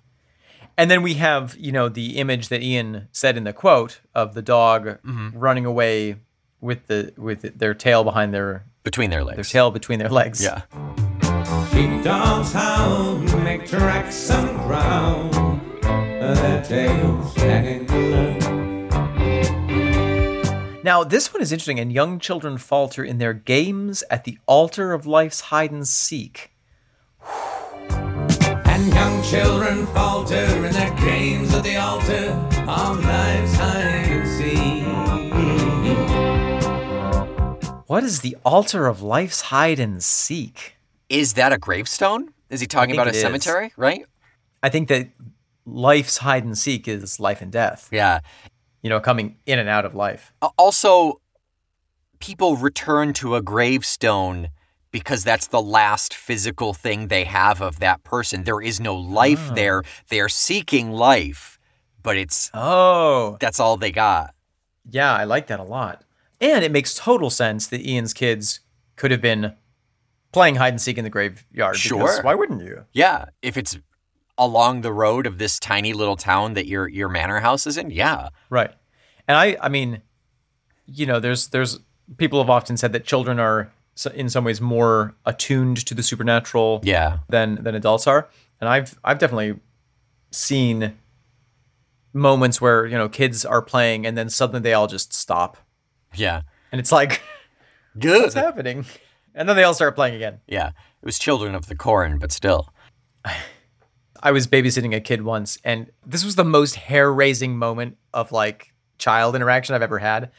[0.78, 4.34] And then we have, you know, the image that Ian said in the quote of
[4.34, 5.38] the dog Mm-hmm.
[5.38, 6.16] running away
[6.62, 9.36] with the with their tail behind their Between their legs.
[9.36, 9.52] their legs.
[9.52, 10.42] tail between their legs.
[10.42, 10.62] Yeah.
[11.72, 15.34] Sheepdogs howl, make tracks on ground,
[15.82, 18.69] their tails hanging low.
[20.90, 24.92] Now this one is interesting, and young children falter in their games at the altar
[24.92, 26.50] of life's hide and seek.
[28.66, 32.32] And young children falter in their games at the altar
[32.68, 34.84] of life's hide and seek.
[37.86, 40.78] What is the altar of life's hide and seek?
[41.08, 42.34] Is that a gravestone?
[42.50, 43.22] Is he talking about a it is.
[43.22, 43.74] cemetery?
[43.78, 44.08] Right?
[44.64, 45.10] I think that
[45.68, 47.90] life's hide and seek is life and death.
[47.92, 48.22] Yeah.
[48.82, 50.34] You know, coming in and out of life.
[50.58, 51.22] Also
[52.20, 54.50] people return to a gravestone
[54.92, 59.50] because that's the last physical thing they have of that person there is no life
[59.50, 59.56] hmm.
[59.56, 61.60] there they're seeking life
[62.04, 64.34] but it's Oh, that's all they got.
[64.90, 66.04] yeah, I like that a lot.
[66.42, 68.62] And it makes total sense that Ian's kids
[68.96, 69.56] could have been
[70.32, 71.76] playing hide and seek in the graveyard.
[71.76, 72.22] Sure.
[72.24, 72.86] Why wouldn't you?
[72.94, 73.78] Yeah, if it's
[74.40, 77.92] along the road of this tiny little town that your your manor house is in,
[77.92, 78.30] yeah.
[78.50, 78.72] Right.
[79.28, 80.02] And I, I mean,
[80.88, 81.80] you know, there's there's
[82.18, 83.72] people have often said that children are
[84.16, 87.20] in some ways more attuned to the supernatural Yeah.
[87.30, 89.60] than than adults are, and I've I've definitely
[90.32, 90.98] seen
[92.14, 95.58] moments where you know kids are playing and then suddenly they all just stop,
[96.16, 96.42] Yeah.
[96.72, 97.22] and it's like
[98.00, 98.22] Good.
[98.22, 98.86] what's happening,
[99.36, 100.40] and then they all start playing again.
[100.48, 100.70] Yeah.
[100.70, 102.74] It was children of the corn, but still.
[104.22, 108.32] I was babysitting a kid once, and this was the most hair raising moment of
[108.32, 110.32] like child interaction I've ever had.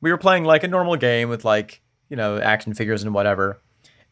[0.00, 3.60] We were playing like a normal game with like, you know, action figures and whatever.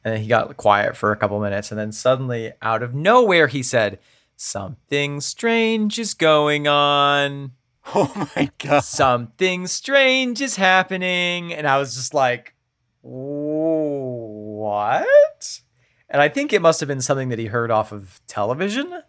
[0.05, 3.47] And then he got quiet for a couple minutes, and then suddenly, out of nowhere,
[3.47, 3.99] he said,
[4.37, 7.53] Something strange is going on.
[7.95, 8.83] Oh my god.
[8.83, 11.53] Something strange is happening.
[11.53, 12.55] And I was just like,
[14.65, 15.61] What?
[16.09, 19.03] And I think it must have been something that he heard off of television.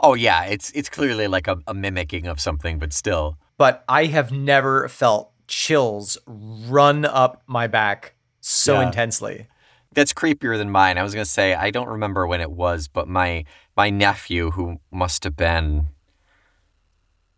[0.00, 3.36] Oh yeah, it's it's clearly like a, a mimicking of something, but still.
[3.58, 8.86] but I have never felt chills run up my back so Yeah.
[8.86, 9.46] intensely.
[9.94, 10.96] That's creepier than mine.
[10.98, 13.44] I was gonna say I don't remember when it was, but my
[13.76, 15.88] my nephew, who must have been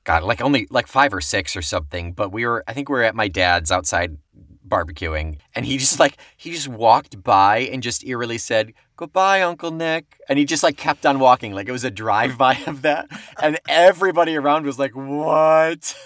[0.04, 2.94] God, like only like five or six or something, but we were I think we
[2.94, 4.18] were at my dad's outside
[4.66, 9.70] barbecuing, and he just like he just walked by and just eerily said, Goodbye, Uncle
[9.72, 10.20] Nick.
[10.28, 13.08] And he just like kept on walking, like it was a drive-by of that.
[13.42, 15.96] And everybody around was like, What?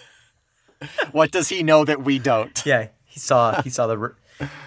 [1.13, 2.63] what does he know that we don't?
[2.65, 4.15] Yeah, he saw he saw the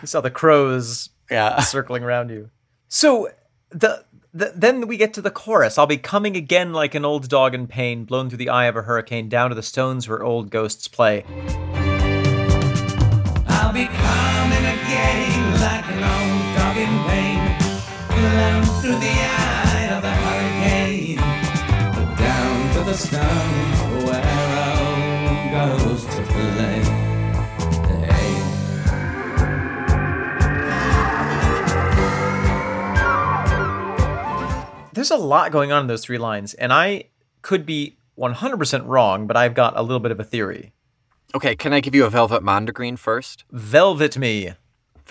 [0.02, 1.62] he saw the crows Yeah.
[1.62, 2.50] circling around you.
[2.90, 3.30] So
[3.70, 5.78] the, the then we get to the chorus.
[5.78, 8.76] I'll be coming again like an old dog in pain, blown through the eye of
[8.76, 11.24] a hurricane, down to the stones where old ghosts play.
[13.48, 17.51] I'll be coming again like an old dog in pain,
[18.22, 21.18] blown through the eye of the hurricane,
[22.18, 24.22] down to the stones where
[24.78, 27.02] old ghosts play.
[34.94, 37.06] There's a lot going on in those three lines, and I
[37.42, 40.74] could be 100% wrong, but I've got a little bit of a theory.
[41.34, 43.46] Okay, can I give you a velvet mondegreen first?
[43.52, 44.52] Velvet me.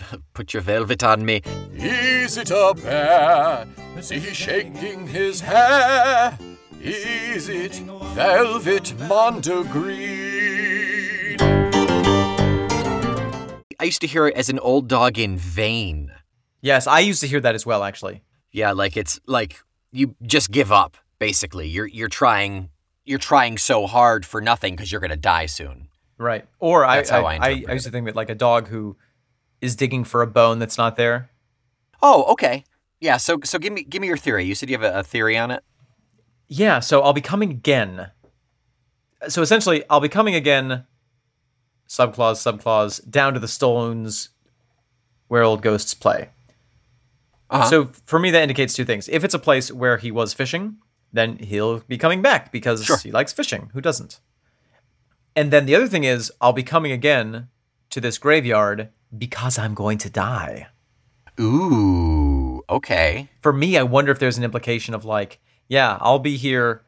[0.34, 1.42] Put your velvet on me.
[1.72, 3.66] Is it a bear?
[3.96, 6.38] Is he shaking his hair?
[6.80, 7.74] Is it
[8.14, 10.40] velvet mondegreen?
[13.78, 16.12] I used to hear it as an old dog in vain.
[16.60, 18.22] Yes, I used to hear that as well, actually.
[18.52, 19.58] Yeah, like it's like
[19.92, 20.96] you just give up.
[21.18, 22.70] Basically, you're you're trying
[23.04, 25.88] you're trying so hard for nothing because you're gonna die soon.
[26.18, 26.46] Right.
[26.58, 28.68] Or I, That's how I, I I, I used to think that like a dog
[28.68, 28.96] who
[29.60, 31.30] is digging for a bone that's not there.
[32.02, 32.64] Oh, okay.
[33.00, 33.16] Yeah.
[33.16, 34.44] So so give me give me your theory.
[34.44, 35.62] You said you have a, a theory on it.
[36.48, 38.10] Yeah, so I'll be coming again.
[39.28, 40.84] So essentially, I'll be coming again,
[41.88, 44.30] subclause, subclause, down to the stones
[45.28, 46.30] where old ghosts play.
[47.50, 47.68] Uh-huh.
[47.70, 49.08] So for me, that indicates two things.
[49.08, 50.78] If it's a place where he was fishing,
[51.12, 52.96] then he'll be coming back because Sure.
[52.98, 53.70] he likes fishing.
[53.72, 54.18] Who doesn't?
[55.36, 57.48] And then the other thing is, I'll be coming again
[57.90, 60.68] to this graveyard because I'm going to die.
[61.38, 62.62] Ooh.
[62.68, 63.28] Okay.
[63.40, 66.82] for me, I wonder if there's an implication of like, yeah, I'll be here.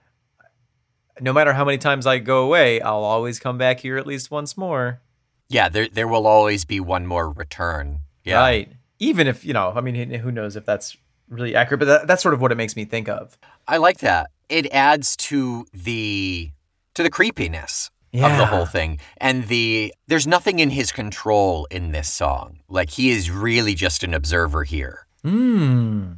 [1.21, 4.31] No matter how many times I go away, I'll always come back here at least
[4.31, 5.01] once more.
[5.49, 5.69] Yeah.
[5.69, 8.01] There there will always be one more return.
[8.25, 8.39] Yeah.
[8.39, 8.73] Right.
[8.99, 10.97] Even if, you know, I mean, who knows if that's
[11.29, 13.37] really accurate, but that, that's sort of what it makes me think of.
[13.67, 14.31] I like that.
[14.49, 16.51] It adds to the
[16.95, 18.98] to the creepiness of the whole thing.
[19.16, 22.61] And the there's nothing in his control in this song.
[22.68, 25.07] Like he is really just an observer here.
[25.22, 26.12] Hmm.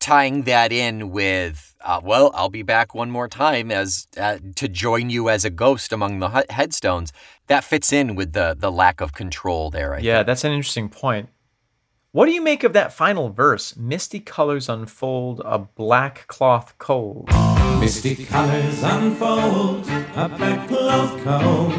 [0.00, 4.68] Tying that in with, uh, well, I'll be back one more time as uh, to
[4.68, 7.10] join you as a ghost among the headstones.
[7.46, 9.94] That fits in with the the lack of control there.
[9.94, 10.26] I Yeah, think.
[10.26, 11.30] that's an interesting point.
[12.14, 13.76] What do you make of that final verse?
[13.76, 17.28] Misty colors unfold a black cloth cold.
[17.80, 21.72] Misty colors unfold, a black cloth cold.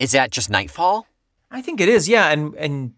[0.00, 1.06] Is that just nightfall?
[1.52, 2.30] I think it is, yeah.
[2.30, 2.94] And and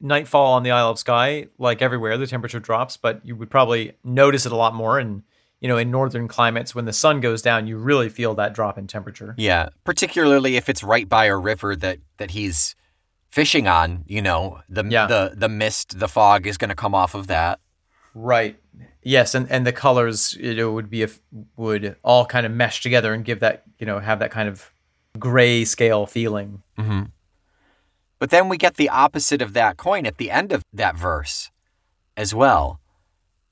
[0.00, 3.94] nightfall on the Isle of Skye, like everywhere, the temperature drops, but you would probably
[4.04, 5.00] notice it a lot more.
[5.00, 5.24] And
[5.58, 8.78] you know, in northern climates, when the sun goes down, you really feel that drop
[8.78, 9.34] in temperature.
[9.36, 12.75] Yeah, particularly if it's right by a river that that he's
[13.36, 14.04] fishing on.
[14.08, 14.40] You know,
[14.76, 15.06] the Yeah.
[15.06, 17.60] the the mist, the fog is going to come off of that.
[18.14, 18.56] Right.
[19.02, 21.20] Yes, and and the colors you know would be if
[21.56, 24.70] would all kind of mesh together and give that you know have that kind of
[25.18, 26.62] gray scale feeling.
[28.18, 31.50] But then we get the opposite of that coin at the end of that verse
[32.16, 32.80] as well.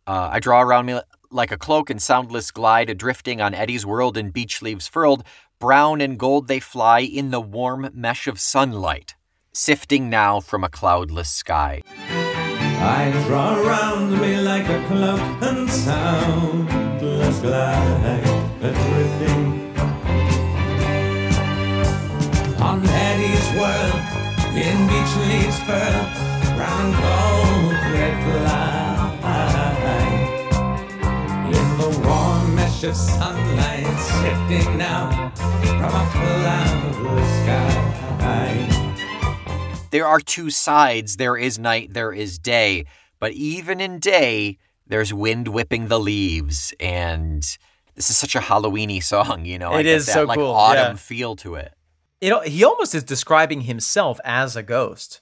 [0.06, 4.16] Uh, I draw around me like a cloak and soundless glide, adrifting on Eddie's world
[4.16, 5.22] in beech leaves furled.
[5.60, 9.14] Brown and gold they fly in the warm mesh of sunlight,
[9.56, 11.80] sifting now from a cloudless sky.
[12.08, 18.24] I draw around me like a cloak and soundless glide,
[18.60, 19.72] drifting
[22.60, 24.02] on Eddie's world.
[24.54, 26.04] In beech leaves furl,
[26.56, 28.74] brown and gold they fly.
[31.46, 35.30] In the warm mesh of sunlight, sifting now
[35.78, 38.83] from a cloudless sky.
[39.94, 42.86] There are two sides there is night, there is day.
[43.20, 46.74] But even in day, there's wind whipping the leaves.
[46.80, 47.42] And
[47.94, 49.70] this is such a Halloweeny song, you know?
[49.70, 50.96] I It get is that, so like, cool, autumn yeah.
[50.96, 51.74] feel to it.
[52.20, 55.20] Know, he almost is describing himself as a ghost.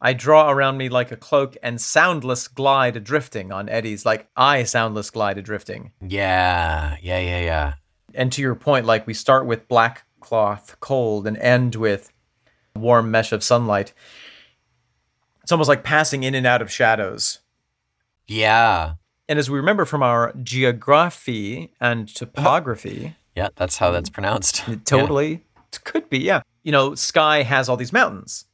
[0.00, 4.62] I draw around me like a cloak and soundless glide adrifting on Eddie's like I
[4.62, 5.90] soundless glide adrifting.
[6.00, 7.74] Yeah, yeah, yeah, yeah.
[8.14, 12.12] And to your point, like we start with black cloth, cold, and end with
[12.76, 13.92] warm mesh of sunlight.
[15.42, 17.40] It's almost like passing in and out of shadows.
[18.26, 18.94] Yeah.
[19.28, 24.68] And as we remember from our geography and topography, Yeah, that's how that's pronounced.
[24.68, 26.42] it totally it could be, yeah.
[26.62, 28.44] You know, Skye has all these mountains,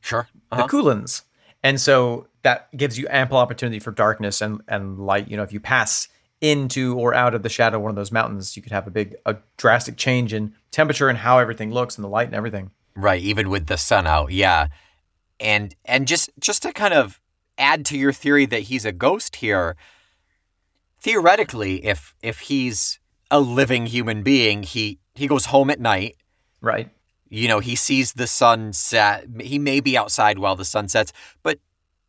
[0.00, 0.28] Sure.
[0.50, 0.66] the Uh-huh.
[0.68, 1.22] Cuillins.
[1.62, 5.28] And so that gives you ample opportunity for darkness and, and light.
[5.28, 6.08] You know, if you pass
[6.40, 8.90] into or out of the shadow of one of those mountains, you could have a
[8.90, 12.70] big, a drastic change in temperature and how everything looks and the light and everything.
[12.96, 14.32] Right, even with the sun out.
[14.32, 14.68] Yeah.
[15.38, 17.20] And and just just to kind of
[17.56, 19.76] add to your theory that he's a ghost here,
[21.00, 22.98] theoretically, if if he's
[23.30, 26.16] a living human being, he he goes home at night
[26.60, 26.90] Right.
[27.28, 29.24] you know, he sees the sun set.
[29.40, 31.12] He may be outside while the sun sets,
[31.42, 31.58] but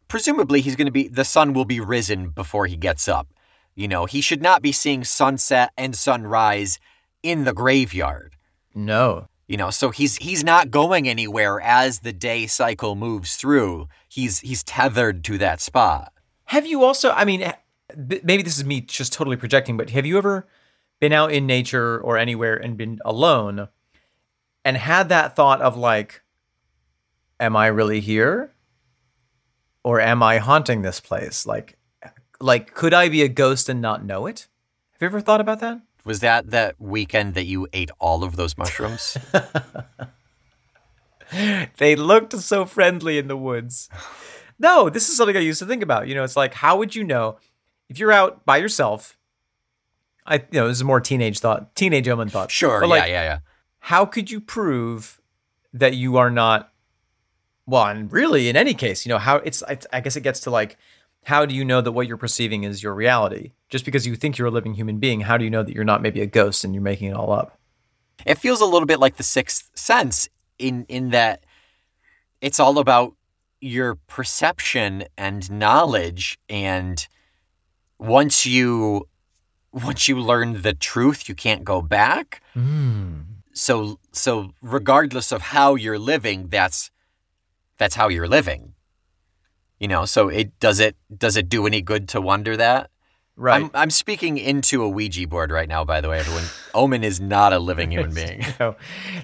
[0.07, 3.27] presumably he's going to be, the sun will be risen before he gets up.
[3.75, 6.79] You know, he should not be seeing sunset and sunrise
[7.23, 8.36] in the graveyard.
[8.75, 9.27] No.
[9.52, 13.89] You know, so he's he's not going anywhere as the day cycle moves through.
[14.08, 16.14] He's he's tethered to that spot.
[16.45, 17.56] Have you also, I mean, eh,
[18.24, 20.47] maybe this is me just totally projecting, but have you ever
[21.02, 23.68] been out in nature or anywhere and been alone
[24.64, 26.22] and had that thought of like,
[27.38, 28.54] am I really here?
[29.84, 31.45] Or am I haunting this place?
[31.45, 31.78] Like,
[32.39, 34.47] like, could I be a ghost and not know it?
[34.93, 35.82] Have you ever thought about that?
[36.04, 39.18] Was that that weekend that you ate all of those mushrooms?
[41.78, 43.88] They looked so friendly in the woods.
[44.60, 46.10] No, this is something I used to think about.
[46.10, 47.38] You know, it's like, how would you know
[47.88, 49.18] if you're out by yourself?
[50.26, 52.52] I, you know, this is more teenage thought, teenage Omen thought.
[52.52, 53.39] sure, But yeah, like, yeah, yeah.
[53.80, 55.22] how could you prove
[55.74, 56.72] that you are not?
[57.66, 59.88] Well, and really, in any case, you know, how it's, it's.
[59.93, 60.78] I guess it gets to like,
[61.24, 63.51] how do you know that what you're perceiving is your reality?
[63.69, 65.84] Just because you think you're a living human being, how do you know that you're
[65.84, 67.57] not maybe a ghost and you're making it all up?
[68.26, 71.43] It feels a little bit like the sixth sense in in that
[72.39, 73.15] it's all about
[73.59, 77.07] your perception and knowledge and
[77.99, 79.07] once you
[79.72, 83.19] once you learn the truth you can't go back hmm.
[83.53, 86.89] so so regardless of how you're living that's
[87.78, 88.74] that's how you're living
[89.82, 92.89] you know so it does it does it do any good to wonder that
[93.38, 93.63] Right.
[93.63, 97.19] I'm, I'm speaking into a ouija board right now by the way everyone omen is
[97.19, 98.75] not a living human being No,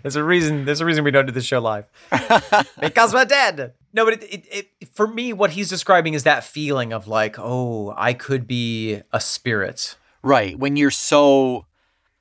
[0.02, 0.66] there's a reason.
[0.66, 1.86] There's a reason we don't do this show live
[2.80, 3.74] because we're dead.
[3.94, 7.36] No, but it, it, it, for me, what he's describing is that feeling of like,
[7.38, 9.96] oh, I could be a spirit.
[10.24, 10.58] Right.
[10.58, 11.66] When you're so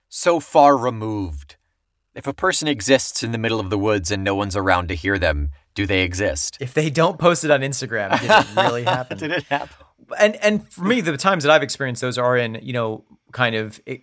[0.08, 1.56] so far removed.
[2.14, 4.94] If a person exists in the middle of the woods and no one's around to
[4.94, 6.58] hear them, do they exist?
[6.60, 9.18] If they don't post it on Instagram, did it really happen?
[9.18, 9.86] Did it happen?
[10.18, 13.54] and and for me, the times that I've experienced those are in you know kind
[13.54, 13.98] of eh,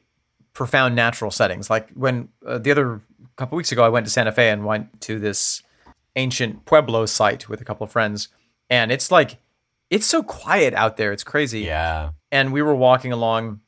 [0.54, 1.70] profound natural settings.
[1.70, 3.02] Like when uh, the other
[3.36, 5.62] couple weeks ago, I went to Santa Fe and went to this
[6.16, 8.30] ancient pueblo site with a couple of friends,
[8.70, 9.38] and it's like
[9.90, 11.12] it's so quiet out there.
[11.12, 11.62] It's crazy.
[11.62, 12.12] Yeah.
[12.32, 13.60] and we were walking along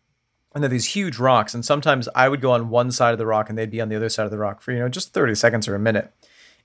[0.54, 3.18] and there are these huge rocks and sometimes i would go on one side of
[3.20, 4.88] the rock and they'd be on the other side of the rock for you know
[4.90, 6.14] just 30 seconds or a minute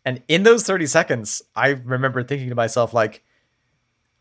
[0.05, 3.23] and in those 30 seconds i remember thinking to myself like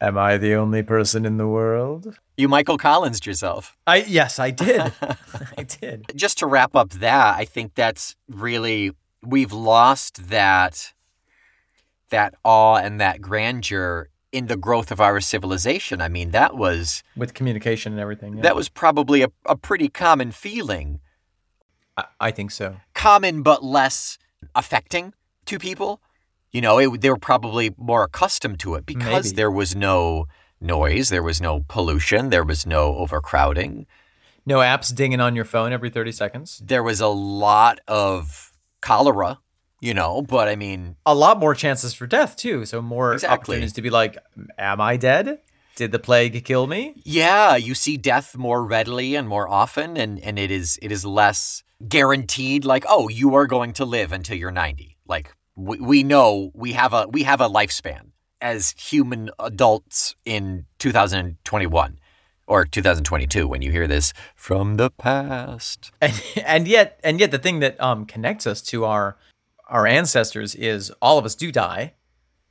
[0.01, 3.75] am i the only person in the world You Michael Collins yourself.
[3.87, 4.81] i yes i did
[5.57, 8.91] i did Just to wrap up that, I think that's really
[9.25, 10.93] we've lost that
[12.09, 16.01] that awe and that grandeur in the growth of our civilization.
[16.01, 18.35] I mean, that was with communication and everything.
[18.37, 18.41] yeah.
[18.43, 20.99] that was probably a, a pretty common feeling.
[21.97, 22.77] I, I think so.
[22.95, 24.17] Common but less
[24.55, 25.13] affecting
[25.49, 26.01] to people.
[26.51, 29.35] You know, it, they were probably more accustomed to it because Maybe.
[29.35, 30.25] there was no
[30.59, 33.85] noise, there was no pollution, there was no overcrowding.
[34.45, 36.61] No apps dinging on your phone every 30 seconds.
[36.65, 39.39] There was a lot of cholera,
[39.79, 42.65] you know, but I mean, A lot more chances for death, too.
[42.65, 43.33] So, more Exactly.
[43.35, 44.17] opportunities to be like,
[44.57, 45.39] Am I dead?
[45.75, 46.95] Did the plague kill me?
[47.05, 51.05] Yeah, you see death more readily and more often, and, and it is it is
[51.05, 52.65] less guaranteed.
[52.65, 54.97] Like, oh, you are going to live until you're ninety.
[55.07, 60.65] Like we, we know we have a we have a lifespan as human adults in
[60.79, 61.99] 2021
[62.47, 65.91] or 2022 when you hear this from the past.
[66.01, 69.17] and, and yet and yet the thing that um connects us to our
[69.67, 71.93] our ancestors is all of us do die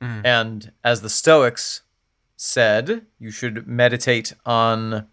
[0.01, 0.21] Mm.
[0.25, 1.81] and as the stoics
[2.37, 5.07] said you should meditate on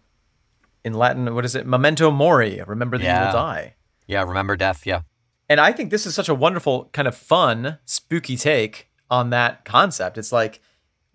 [0.85, 3.75] in latin what is it memento mori remember that you will die
[4.07, 4.85] Yeah, remember death.
[4.87, 5.01] Yeah,
[5.49, 9.65] and i think this is such a wonderful kind of fun spooky take on that
[9.65, 10.59] concept it's like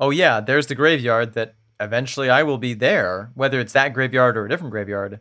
[0.00, 4.36] oh yeah there's the graveyard that eventually i will be there whether it's that graveyard
[4.36, 5.20] or a different graveyard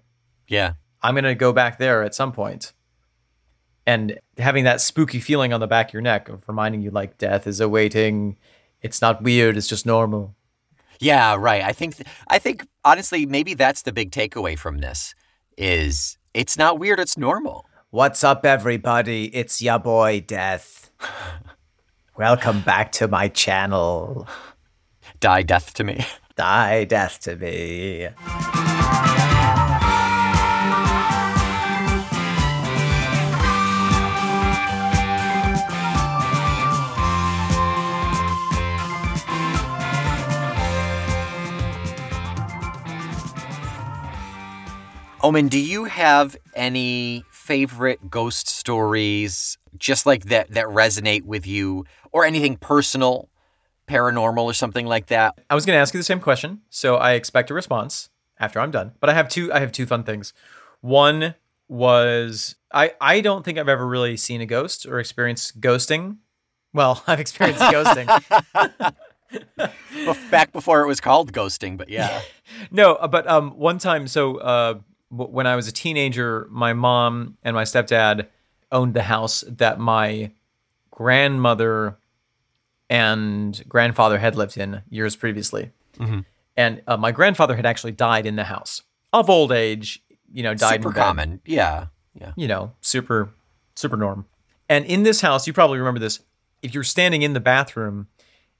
[0.51, 2.73] yeah, I'm going to go back there at some point.
[3.85, 7.17] And having that spooky feeling on the back of your neck of reminding you like
[7.17, 8.37] death is awaiting.
[8.81, 10.35] It's not weird, it's just normal.
[10.99, 11.35] yeah.
[11.39, 11.63] Right.
[11.63, 11.95] I think
[12.27, 15.15] I think honestly, maybe that's the big takeaway from this
[15.57, 16.99] is it's not weird.
[16.99, 17.65] It's normal.
[17.93, 19.25] What's up, everybody?
[19.35, 20.91] It's ya boy Death.
[22.15, 24.29] Welcome back to my channel.
[25.19, 26.05] Die death to me.
[26.37, 28.07] Die death to me.
[45.23, 51.85] Omen, do you have any favorite ghost stories just like that that resonate with you
[52.11, 53.29] or anything personal,
[53.87, 55.37] paranormal or something like that?
[55.49, 58.59] I was going to ask you the same question, so I expect a response after
[58.59, 58.93] I'm done.
[58.99, 60.33] But I have two I have two fun things.
[60.81, 61.35] One
[61.67, 66.17] was I I don't think I've ever really seen a ghost or experienced ghosting.
[66.73, 68.07] Well, I've experienced ghosting.
[70.31, 72.21] Back before it was called ghosting, but yeah.
[72.69, 74.79] No, uh, but um, one time, so uh,
[75.11, 78.27] when I was a teenager, my mom and my stepdad
[78.71, 80.31] owned the house that my
[80.89, 81.97] grandmother
[82.89, 85.71] and grandfather had lived in years previously.
[86.57, 88.81] And uh, my grandfather had actually died in the house
[89.13, 90.01] of old age.
[90.31, 91.41] You know, died Super common.
[91.45, 91.87] Yeah.
[92.13, 92.33] Yeah.
[92.35, 93.29] you know, super,
[93.75, 94.25] super norm.
[94.67, 96.19] And in this house, you probably remember this.
[96.61, 98.07] If you're standing in the bathroom,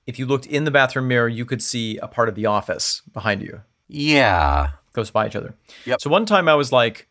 [0.05, 3.01] if you looked in the bathroom mirror, you could see a part of the office
[3.11, 4.71] behind you, Yeah.
[4.93, 5.55] Close by each other.
[5.85, 6.01] Yep.
[6.01, 7.07] So one time I was like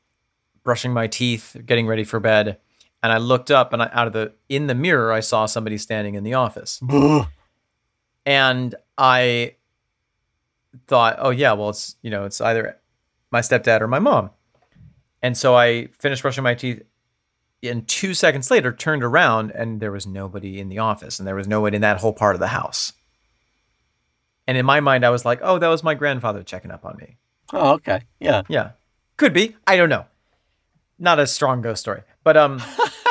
[0.62, 2.59] brushing my teeth, getting ready for bed,
[3.03, 5.78] and I looked up and I, out of the in the mirror, I saw somebody
[5.78, 6.81] standing in the office.
[8.26, 9.55] and I
[10.87, 12.78] thought, oh yeah, well it's you know it's either
[13.31, 14.31] my stepdad or my mom,
[15.22, 16.83] and so I finished brushing my teeth,
[17.62, 21.37] and two seconds later turned around and there was nobody in the office, and there
[21.37, 22.93] was no one in that whole part of the house.
[24.47, 26.97] And in my mind, I was like, oh, that was my grandfather checking up on
[26.97, 27.18] me.
[27.53, 28.03] Oh, okay.
[28.18, 28.42] Yeah.
[28.48, 28.72] Yeah,
[29.16, 29.57] could be.
[29.66, 30.07] I don't know.
[30.98, 32.62] Not a strong ghost story, but um,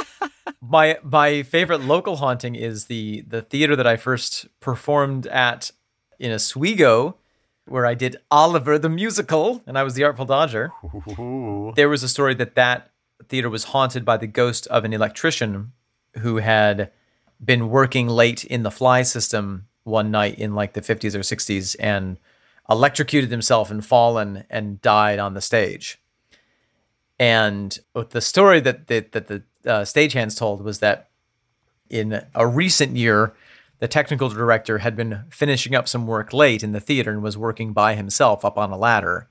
[0.61, 5.71] my my favorite local haunting is the the theater that I first performed at
[6.19, 7.17] in Oswego,
[7.65, 10.71] where I did Oliver the musical, and I was the Artful Dodger.
[11.75, 12.91] There was a story that that
[13.27, 15.71] theater was haunted by the ghost of an electrician
[16.19, 16.91] who had
[17.43, 21.75] been working late in the fly system one night in like the 50s or 60s
[21.79, 22.17] and
[22.70, 25.99] electrocuted himself and fallen and died on the stage.
[27.20, 27.78] And
[28.09, 31.09] the story that the, that the uh, stagehands told was that
[31.89, 33.34] in a recent year,
[33.80, 37.38] the technical director had been finishing up some work late in the theater and was
[37.38, 39.28] working by himself up on a ladder.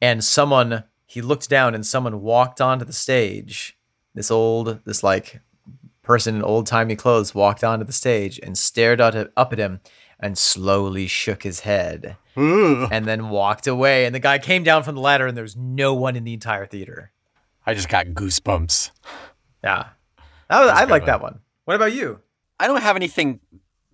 [0.00, 3.76] And someone, he looked down and someone walked onto the stage.
[4.14, 5.40] This old, this like
[6.02, 9.80] person in old timey clothes walked onto the stage and stared at, up at him
[10.22, 14.06] and slowly shook his head and then walked away.
[14.06, 16.32] And the guy came down from the ladder and there was no one in the
[16.32, 17.10] entire theater.
[17.66, 18.92] I just got goosebumps.
[19.62, 19.88] Yeah.
[20.48, 21.06] Oh, I, I like one.
[21.06, 21.40] that one.
[21.64, 22.20] What about you?
[22.58, 23.40] I don't have anything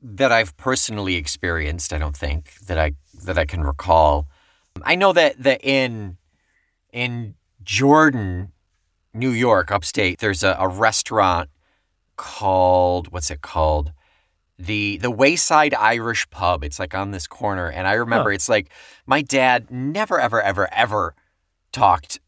[0.03, 1.93] that I've personally experienced.
[1.93, 2.93] I don't think that I
[3.24, 4.29] that I can recall.
[4.83, 6.18] I know that that in
[6.93, 8.53] in Jordan,
[9.12, 11.51] New York, upstate, there's a, a restaurant
[12.16, 13.93] called what's it called?
[14.59, 16.64] The the Wayside Irish Pub.
[16.64, 18.34] It's like on this corner, and I remember Huh.
[18.34, 18.70] it's like
[19.06, 21.14] my dad never ever ever ever
[21.72, 22.20] talked.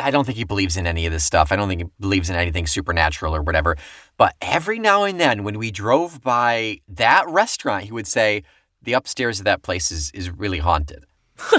[0.00, 1.50] I don't think he believes in any of this stuff.
[1.50, 3.76] I don't think he believes in anything supernatural or whatever.
[4.16, 8.44] But every now and then, when we drove by that restaurant, he would say
[8.82, 11.04] the upstairs of that place is is really haunted.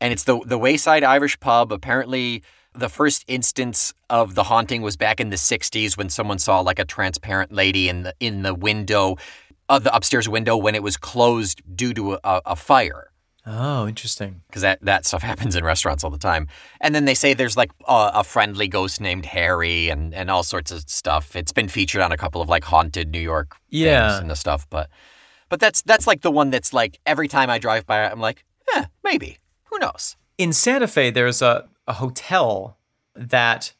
[0.00, 1.72] and it's the the Wayside Irish Pub.
[1.72, 2.42] Apparently,
[2.74, 6.78] the first instance of the haunting was back in the '60s when someone saw like
[6.78, 9.16] a transparent lady in the in the window
[9.68, 13.10] of the upstairs window when it was closed due to a, a fire
[13.46, 14.40] Oh, interesting.
[14.48, 16.48] because that, that stuff happens in restaurants all the time.
[16.80, 20.42] And then they say there's like a, a friendly ghost named Harry and, and all
[20.42, 21.36] sorts of stuff.
[21.36, 24.08] It's been featured on a couple of like haunted New York Yeah.
[24.08, 24.66] things and the stuff.
[24.70, 24.88] But
[25.50, 28.44] but that's that's like the one that's like every time I drive by, I'm like,
[28.74, 29.36] eh, maybe.
[29.70, 30.16] Who knows?
[30.38, 32.78] In Santa Fe, there's a, a hotel
[33.14, 33.72] that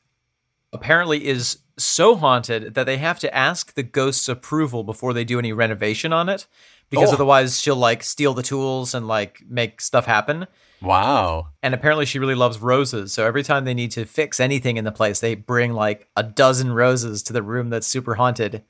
[0.73, 5.39] apparently is so haunted that they have to ask the ghost's approval before they do
[5.39, 6.47] any renovation on it
[6.91, 7.15] because Oh.
[7.15, 10.47] otherwise she'll like steal the tools and like make stuff happen.
[10.83, 11.49] Wow.
[11.63, 13.13] And apparently she really loves roses.
[13.13, 16.23] So every time they need to fix anything in the place, they bring like a
[16.23, 18.63] dozen roses to the room that's super haunted.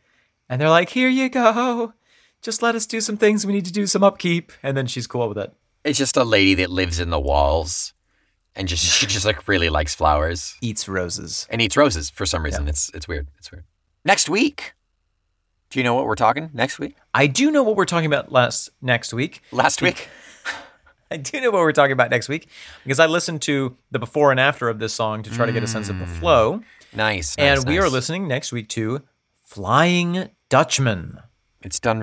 [0.49, 1.93] And they're like, here you go.
[2.43, 3.47] Just let us do some things.
[3.47, 4.53] We need to do some upkeep.
[4.63, 5.53] And then she's cool with it.
[5.83, 7.94] It's just a lady that lives in the walls
[8.57, 11.47] and just she just like really likes flowers Eats roses.
[11.51, 12.69] and eats roses for some reason.
[12.69, 13.27] It's it's weird.
[13.39, 13.65] It's weird.
[14.05, 14.75] Next week.
[15.71, 16.95] Do you know what we're talking next week?
[17.13, 19.43] I do know what we're talking about last next week.
[19.51, 20.09] Last week?
[21.11, 22.49] I do know what we're talking about next week
[22.85, 25.63] because I listened to the before and after of this song to try to get
[25.63, 26.59] a sense of the flow.
[26.59, 26.65] Mm.
[26.97, 27.35] Nice.
[27.37, 29.03] and nice, we are listening next week to
[29.43, 31.21] Flying Dutchman.
[31.61, 32.01] It's done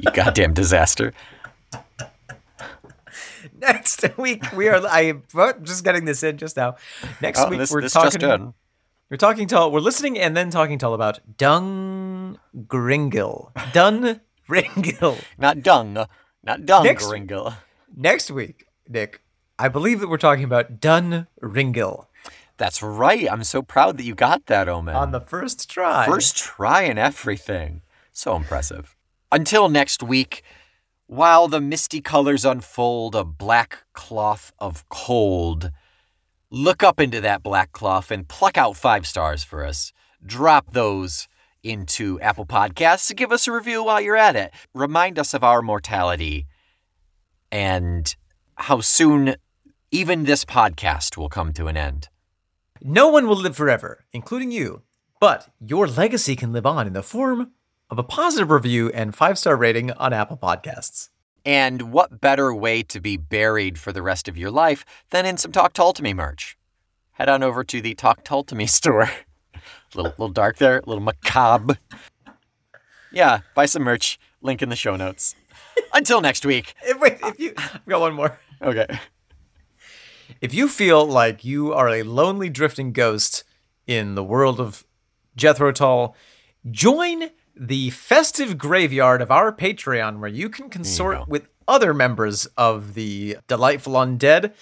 [0.04, 1.12] you goddamn disaster.
[3.58, 4.86] Next week we are.
[4.86, 5.22] I'm
[5.62, 6.76] just getting this in just now.
[7.20, 8.54] Next Oh, week this, we're this talking.
[9.10, 9.68] We're talking to.
[9.68, 12.38] We're listening and then talking to all about Dung
[12.68, 13.52] Gringle.
[13.72, 15.22] Dun Ringill.
[15.38, 16.06] Not dung.
[16.42, 17.54] Not dung, Next- Ringo.
[17.94, 19.20] Next week, Nick,
[19.58, 22.06] I believe that we're talking about Dun Ringill
[22.56, 23.30] That's right.
[23.30, 24.94] I'm so proud that you got that, Omen.
[24.94, 26.06] on the first try.
[26.06, 27.82] First try and everything.
[28.12, 28.96] So impressive.
[29.32, 30.42] Until next week,
[31.06, 35.70] while the misty colors unfold a black cloth of cold,
[36.50, 39.92] look up into that black cloth and pluck out five stars for us.
[40.24, 41.28] Drop those
[41.62, 44.52] into Apple Podcasts to give us a review while you're at it.
[44.74, 46.46] Remind us of our mortality
[47.52, 48.16] and
[48.56, 49.36] how soon
[49.92, 52.08] even this podcast will come to an end.
[52.82, 54.82] No one will live forever, including you,
[55.20, 57.52] but your legacy can live on in the form
[57.90, 61.08] of a positive review and five star rating on Apple Podcasts.
[61.44, 65.36] And what better way to be buried for the rest of your life than in
[65.36, 66.56] some Talk Tall to Me merch?
[67.12, 69.10] Head on over to the Talk Tall to Me store.
[69.54, 69.60] a
[69.94, 71.78] little, little dark there, a little macabre.
[73.12, 74.18] Yeah, buy some merch.
[74.42, 75.34] Link in the show notes.
[75.94, 76.74] Until next week.
[76.84, 78.38] If, wait, if you, I've got one more.
[78.62, 78.86] Okay.
[80.40, 83.44] If you feel like you are a lonely drifting ghost
[83.86, 84.84] in the world of
[85.36, 86.14] Jethro Tull,
[86.70, 91.24] join the festive graveyard of our Patreon where you can consort go.
[91.28, 94.52] with other members of the delightful undead.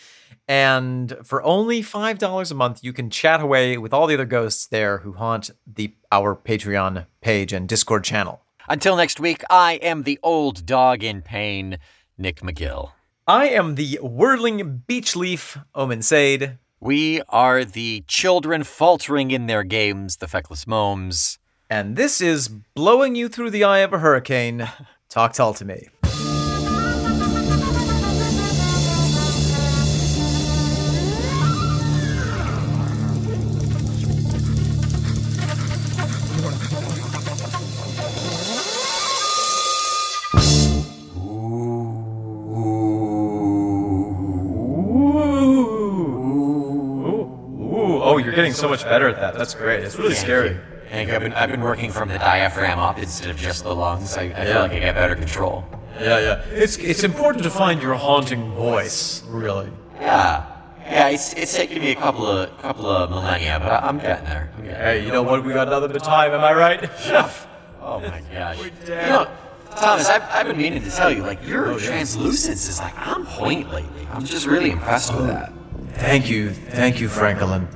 [0.47, 4.67] And for only $5 a month, you can chat away with all the other ghosts
[4.67, 8.43] there who haunt the our Patreon page and Discord channel.
[8.69, 11.79] Until next week, I am the old dog in pain,
[12.17, 12.93] Nick McGill.
[13.27, 16.59] I am the whirling beach leaf, Omen Sade.
[16.81, 21.39] We are the children faltering in their games, the feckless momes.
[21.71, 24.71] And this is Blowing You Through the Eye of a Hurricane.
[25.11, 25.89] Talk tall to me.
[48.01, 49.35] Oh, you're getting so much better at that.
[49.35, 49.85] That's great.
[49.85, 50.59] It's really scary.
[50.91, 54.17] Hank, I've been, I've been working from the diaphragm up instead of just the lungs.
[54.17, 54.45] I, I Yeah.
[54.45, 55.65] feel like I get better control.
[56.01, 56.43] Yeah, yeah.
[56.53, 59.71] It's it's important to find your haunting voice, really.
[60.01, 60.45] Yeah.
[60.85, 64.51] Yeah, it's, it's taken me a couple of couple of millennia, but I'm getting there.
[64.57, 64.81] I'm getting.
[64.81, 65.45] Hey, you know what?
[65.45, 66.89] We got another bit of time, am I right?
[67.83, 68.59] Oh my gosh.
[68.59, 68.67] We're
[69.03, 69.31] You know,
[69.77, 73.25] Thomas, I've, I've been meaning to tell you, like, your oh, translucence is like on
[73.27, 74.07] point lately.
[74.13, 75.53] I'm just really impressed with that.
[75.95, 77.67] Thank you, thank you, Franklin.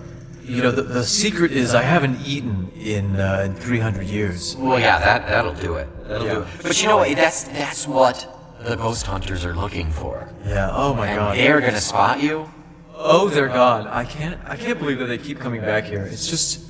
[0.52, 4.54] You know, the, the secret is I haven't eaten in uh, in 300 years.
[4.56, 5.88] Well, yeah, that that'll do it.
[6.06, 6.48] That'll do it.
[6.62, 7.16] But you know what?
[7.16, 8.28] That's that's what
[8.60, 10.28] the ghost hunters are looking for.
[10.44, 10.68] Yeah.
[10.70, 11.38] Oh my God.
[11.38, 12.50] they're gonna spot you.
[12.94, 13.86] Oh, they're gone.
[13.86, 14.38] I can't.
[14.44, 16.04] I can't believe that they keep coming back here.
[16.04, 16.66] It's just.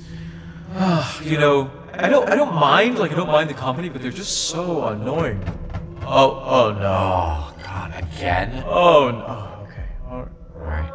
[1.21, 4.11] You know, I don't I don't mind like I don't mind the company, but they're
[4.11, 5.43] just so annoying.
[6.03, 6.87] Oh oh no.
[6.87, 8.63] Oh, God, again?
[8.65, 9.49] Oh no.
[9.67, 9.87] Okay.
[10.09, 10.31] All right.
[10.55, 10.89] All right.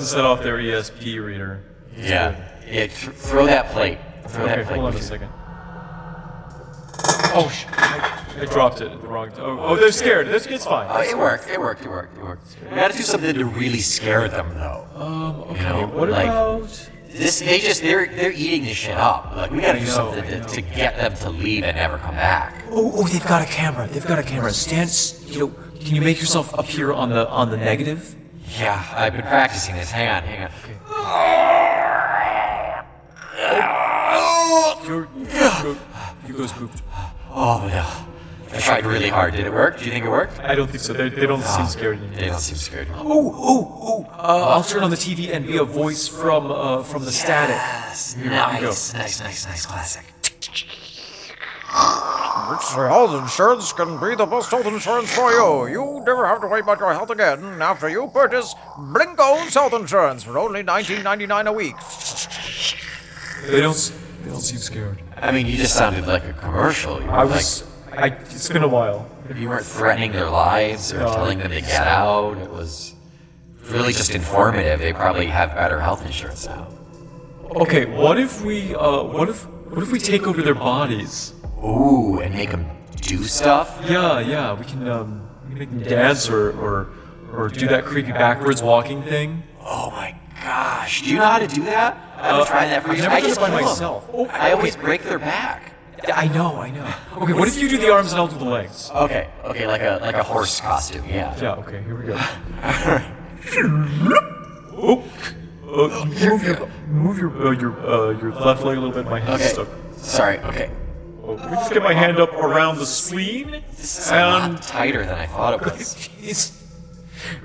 [0.00, 1.62] One set off their ESP reader.
[1.94, 2.34] Yeah.
[2.66, 3.98] Yeah, th- throw that plate.
[4.28, 4.80] Throw Okay, that plate.
[4.80, 5.28] hold on a second.
[7.32, 7.66] Oh sh!
[7.72, 9.40] I, I dropped it at the wrong time.
[9.40, 10.28] Oh, oh, they're scared.
[10.28, 10.86] This it's fine.
[10.90, 11.50] Oh, it worked.
[11.50, 11.84] It worked.
[11.84, 12.16] It worked.
[12.16, 12.56] It worked.
[12.70, 14.86] We gotta do something to really scare them, though.
[14.94, 15.64] Um, okay.
[15.64, 16.90] know, what like- about?
[17.10, 19.36] This, they just, they're, they're eating this shit up.
[19.36, 22.64] Like, we gotta do something to, to get them to leave and never come back.
[22.70, 23.86] Oh, oh, they've got a camera.
[23.88, 24.52] They've got a camera.
[24.52, 24.90] Stand.
[25.26, 25.48] You know,
[25.80, 28.14] can you make yourself appear on the on the negative?
[28.58, 29.90] Yeah, I've been practicing this.
[29.90, 30.50] Hang on, hang on.
[36.26, 36.82] You go spooked.
[37.30, 38.06] Oh no.
[38.52, 39.34] I tried really hard.
[39.34, 39.78] Did it work?
[39.78, 40.40] Do you think it worked?
[40.40, 40.92] I don't think so.
[40.92, 42.16] They, they don't seem scared anymore.
[42.18, 42.88] They don't seem scared.
[42.94, 44.06] Oh, oh, oh!
[44.12, 47.54] Uh, I'll turn on the TV and be a voice from uh, from the static.
[47.54, 50.04] Yes, nice, nice, nice, nice, classic.
[52.58, 55.66] Health insurance can be the best health insurance for you.
[55.68, 60.24] You never have to worry about your health again after you purchase Blinko's health insurance
[60.24, 61.76] for only $19.99 a week.
[63.46, 63.92] They don't.
[64.22, 65.00] They don't seem scared.
[65.16, 67.00] I mean, you just sounded like a commercial.
[67.00, 67.64] You were I was.
[67.92, 68.08] I.
[68.08, 69.08] It's been a while.
[69.34, 72.36] you weren't threatening their lives or No, telling them to get out.
[72.38, 72.94] It was
[73.68, 74.80] really just informative.
[74.80, 76.68] They probably have better health insurance now.
[77.56, 78.74] Okay, what if we?
[78.74, 79.46] Uh, what if?
[79.70, 81.32] What if we take over their bodies?
[81.62, 83.80] Ooh, and make them do stuff?
[83.88, 84.52] Yeah, yeah.
[84.54, 86.88] We can um, we can make them dance or or
[87.32, 89.42] or do that creepy backwards walking thing.
[89.64, 91.02] Oh my gosh.
[91.02, 91.96] Do you know how to do that?
[92.16, 93.02] I've been Uh, trying that for I've years.
[93.08, 93.64] never I done it just by kill 'em.
[93.64, 94.08] myself.
[94.12, 95.72] Oh, I always break their back.
[96.14, 96.86] I know, I know.
[97.18, 98.90] Okay, what if you do the arms and I'll do the legs?
[98.94, 101.36] Okay, okay, like a like a horse costume, yeah.
[101.40, 101.52] Yeah.
[101.56, 101.82] Okay.
[101.82, 102.16] Here we go.
[104.76, 105.04] oh.
[105.70, 109.04] Uh, move your move your uh, your uh, your left leg a little bit.
[109.10, 109.52] My hand's Okay.
[109.52, 109.68] stuck.
[109.96, 110.70] Sorry, okay.
[111.40, 113.62] Let me just get my hand up around the spleen.
[113.76, 115.94] This is a lot tighter than I thought it was.
[116.20, 116.56] Jeez.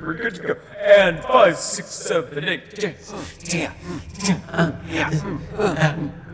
[0.01, 0.55] We're good to go.
[0.79, 2.95] And five, six, seven, eight, ten.
[3.45, 5.09] Yeah.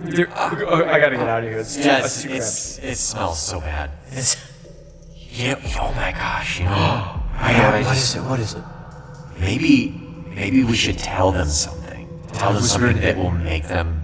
[0.04, 1.60] There- oh, I gotta get out of here.
[1.60, 3.92] It's Yeah, it's it's, too it's, it smells so bad.
[4.10, 4.38] cramped.
[5.16, 6.72] Yeah, oh my gosh, you know.
[7.36, 7.88] I know.
[7.88, 8.22] What is it?
[8.24, 8.64] What is it?
[9.40, 9.90] Maybe
[10.36, 12.08] maybe we should tell them something.
[12.34, 14.02] Tell them something that will make them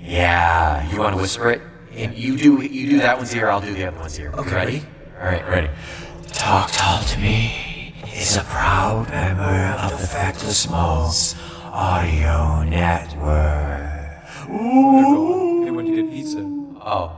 [0.00, 0.88] Yeah.
[0.92, 1.62] You wanna whisper it?
[1.98, 4.30] And you do you do that one's ear, I'll do the other one's ear.
[4.30, 4.72] Okay, ready?
[4.72, 4.86] ready?
[5.18, 5.68] Alright, ready.
[6.32, 9.42] Talk Tall to Me is a proud member
[9.82, 11.34] of the Factless Moles
[11.64, 14.48] Audio Network.
[14.48, 15.64] Ooh.
[15.64, 16.38] They went to get pizza.
[16.80, 17.16] Oh.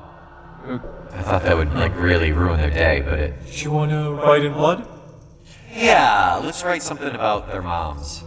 [1.13, 4.15] I thought that would like really ruin their day, but it do you want to
[4.15, 4.89] write in blood?
[5.75, 8.25] Yeah, let's write something about their moms.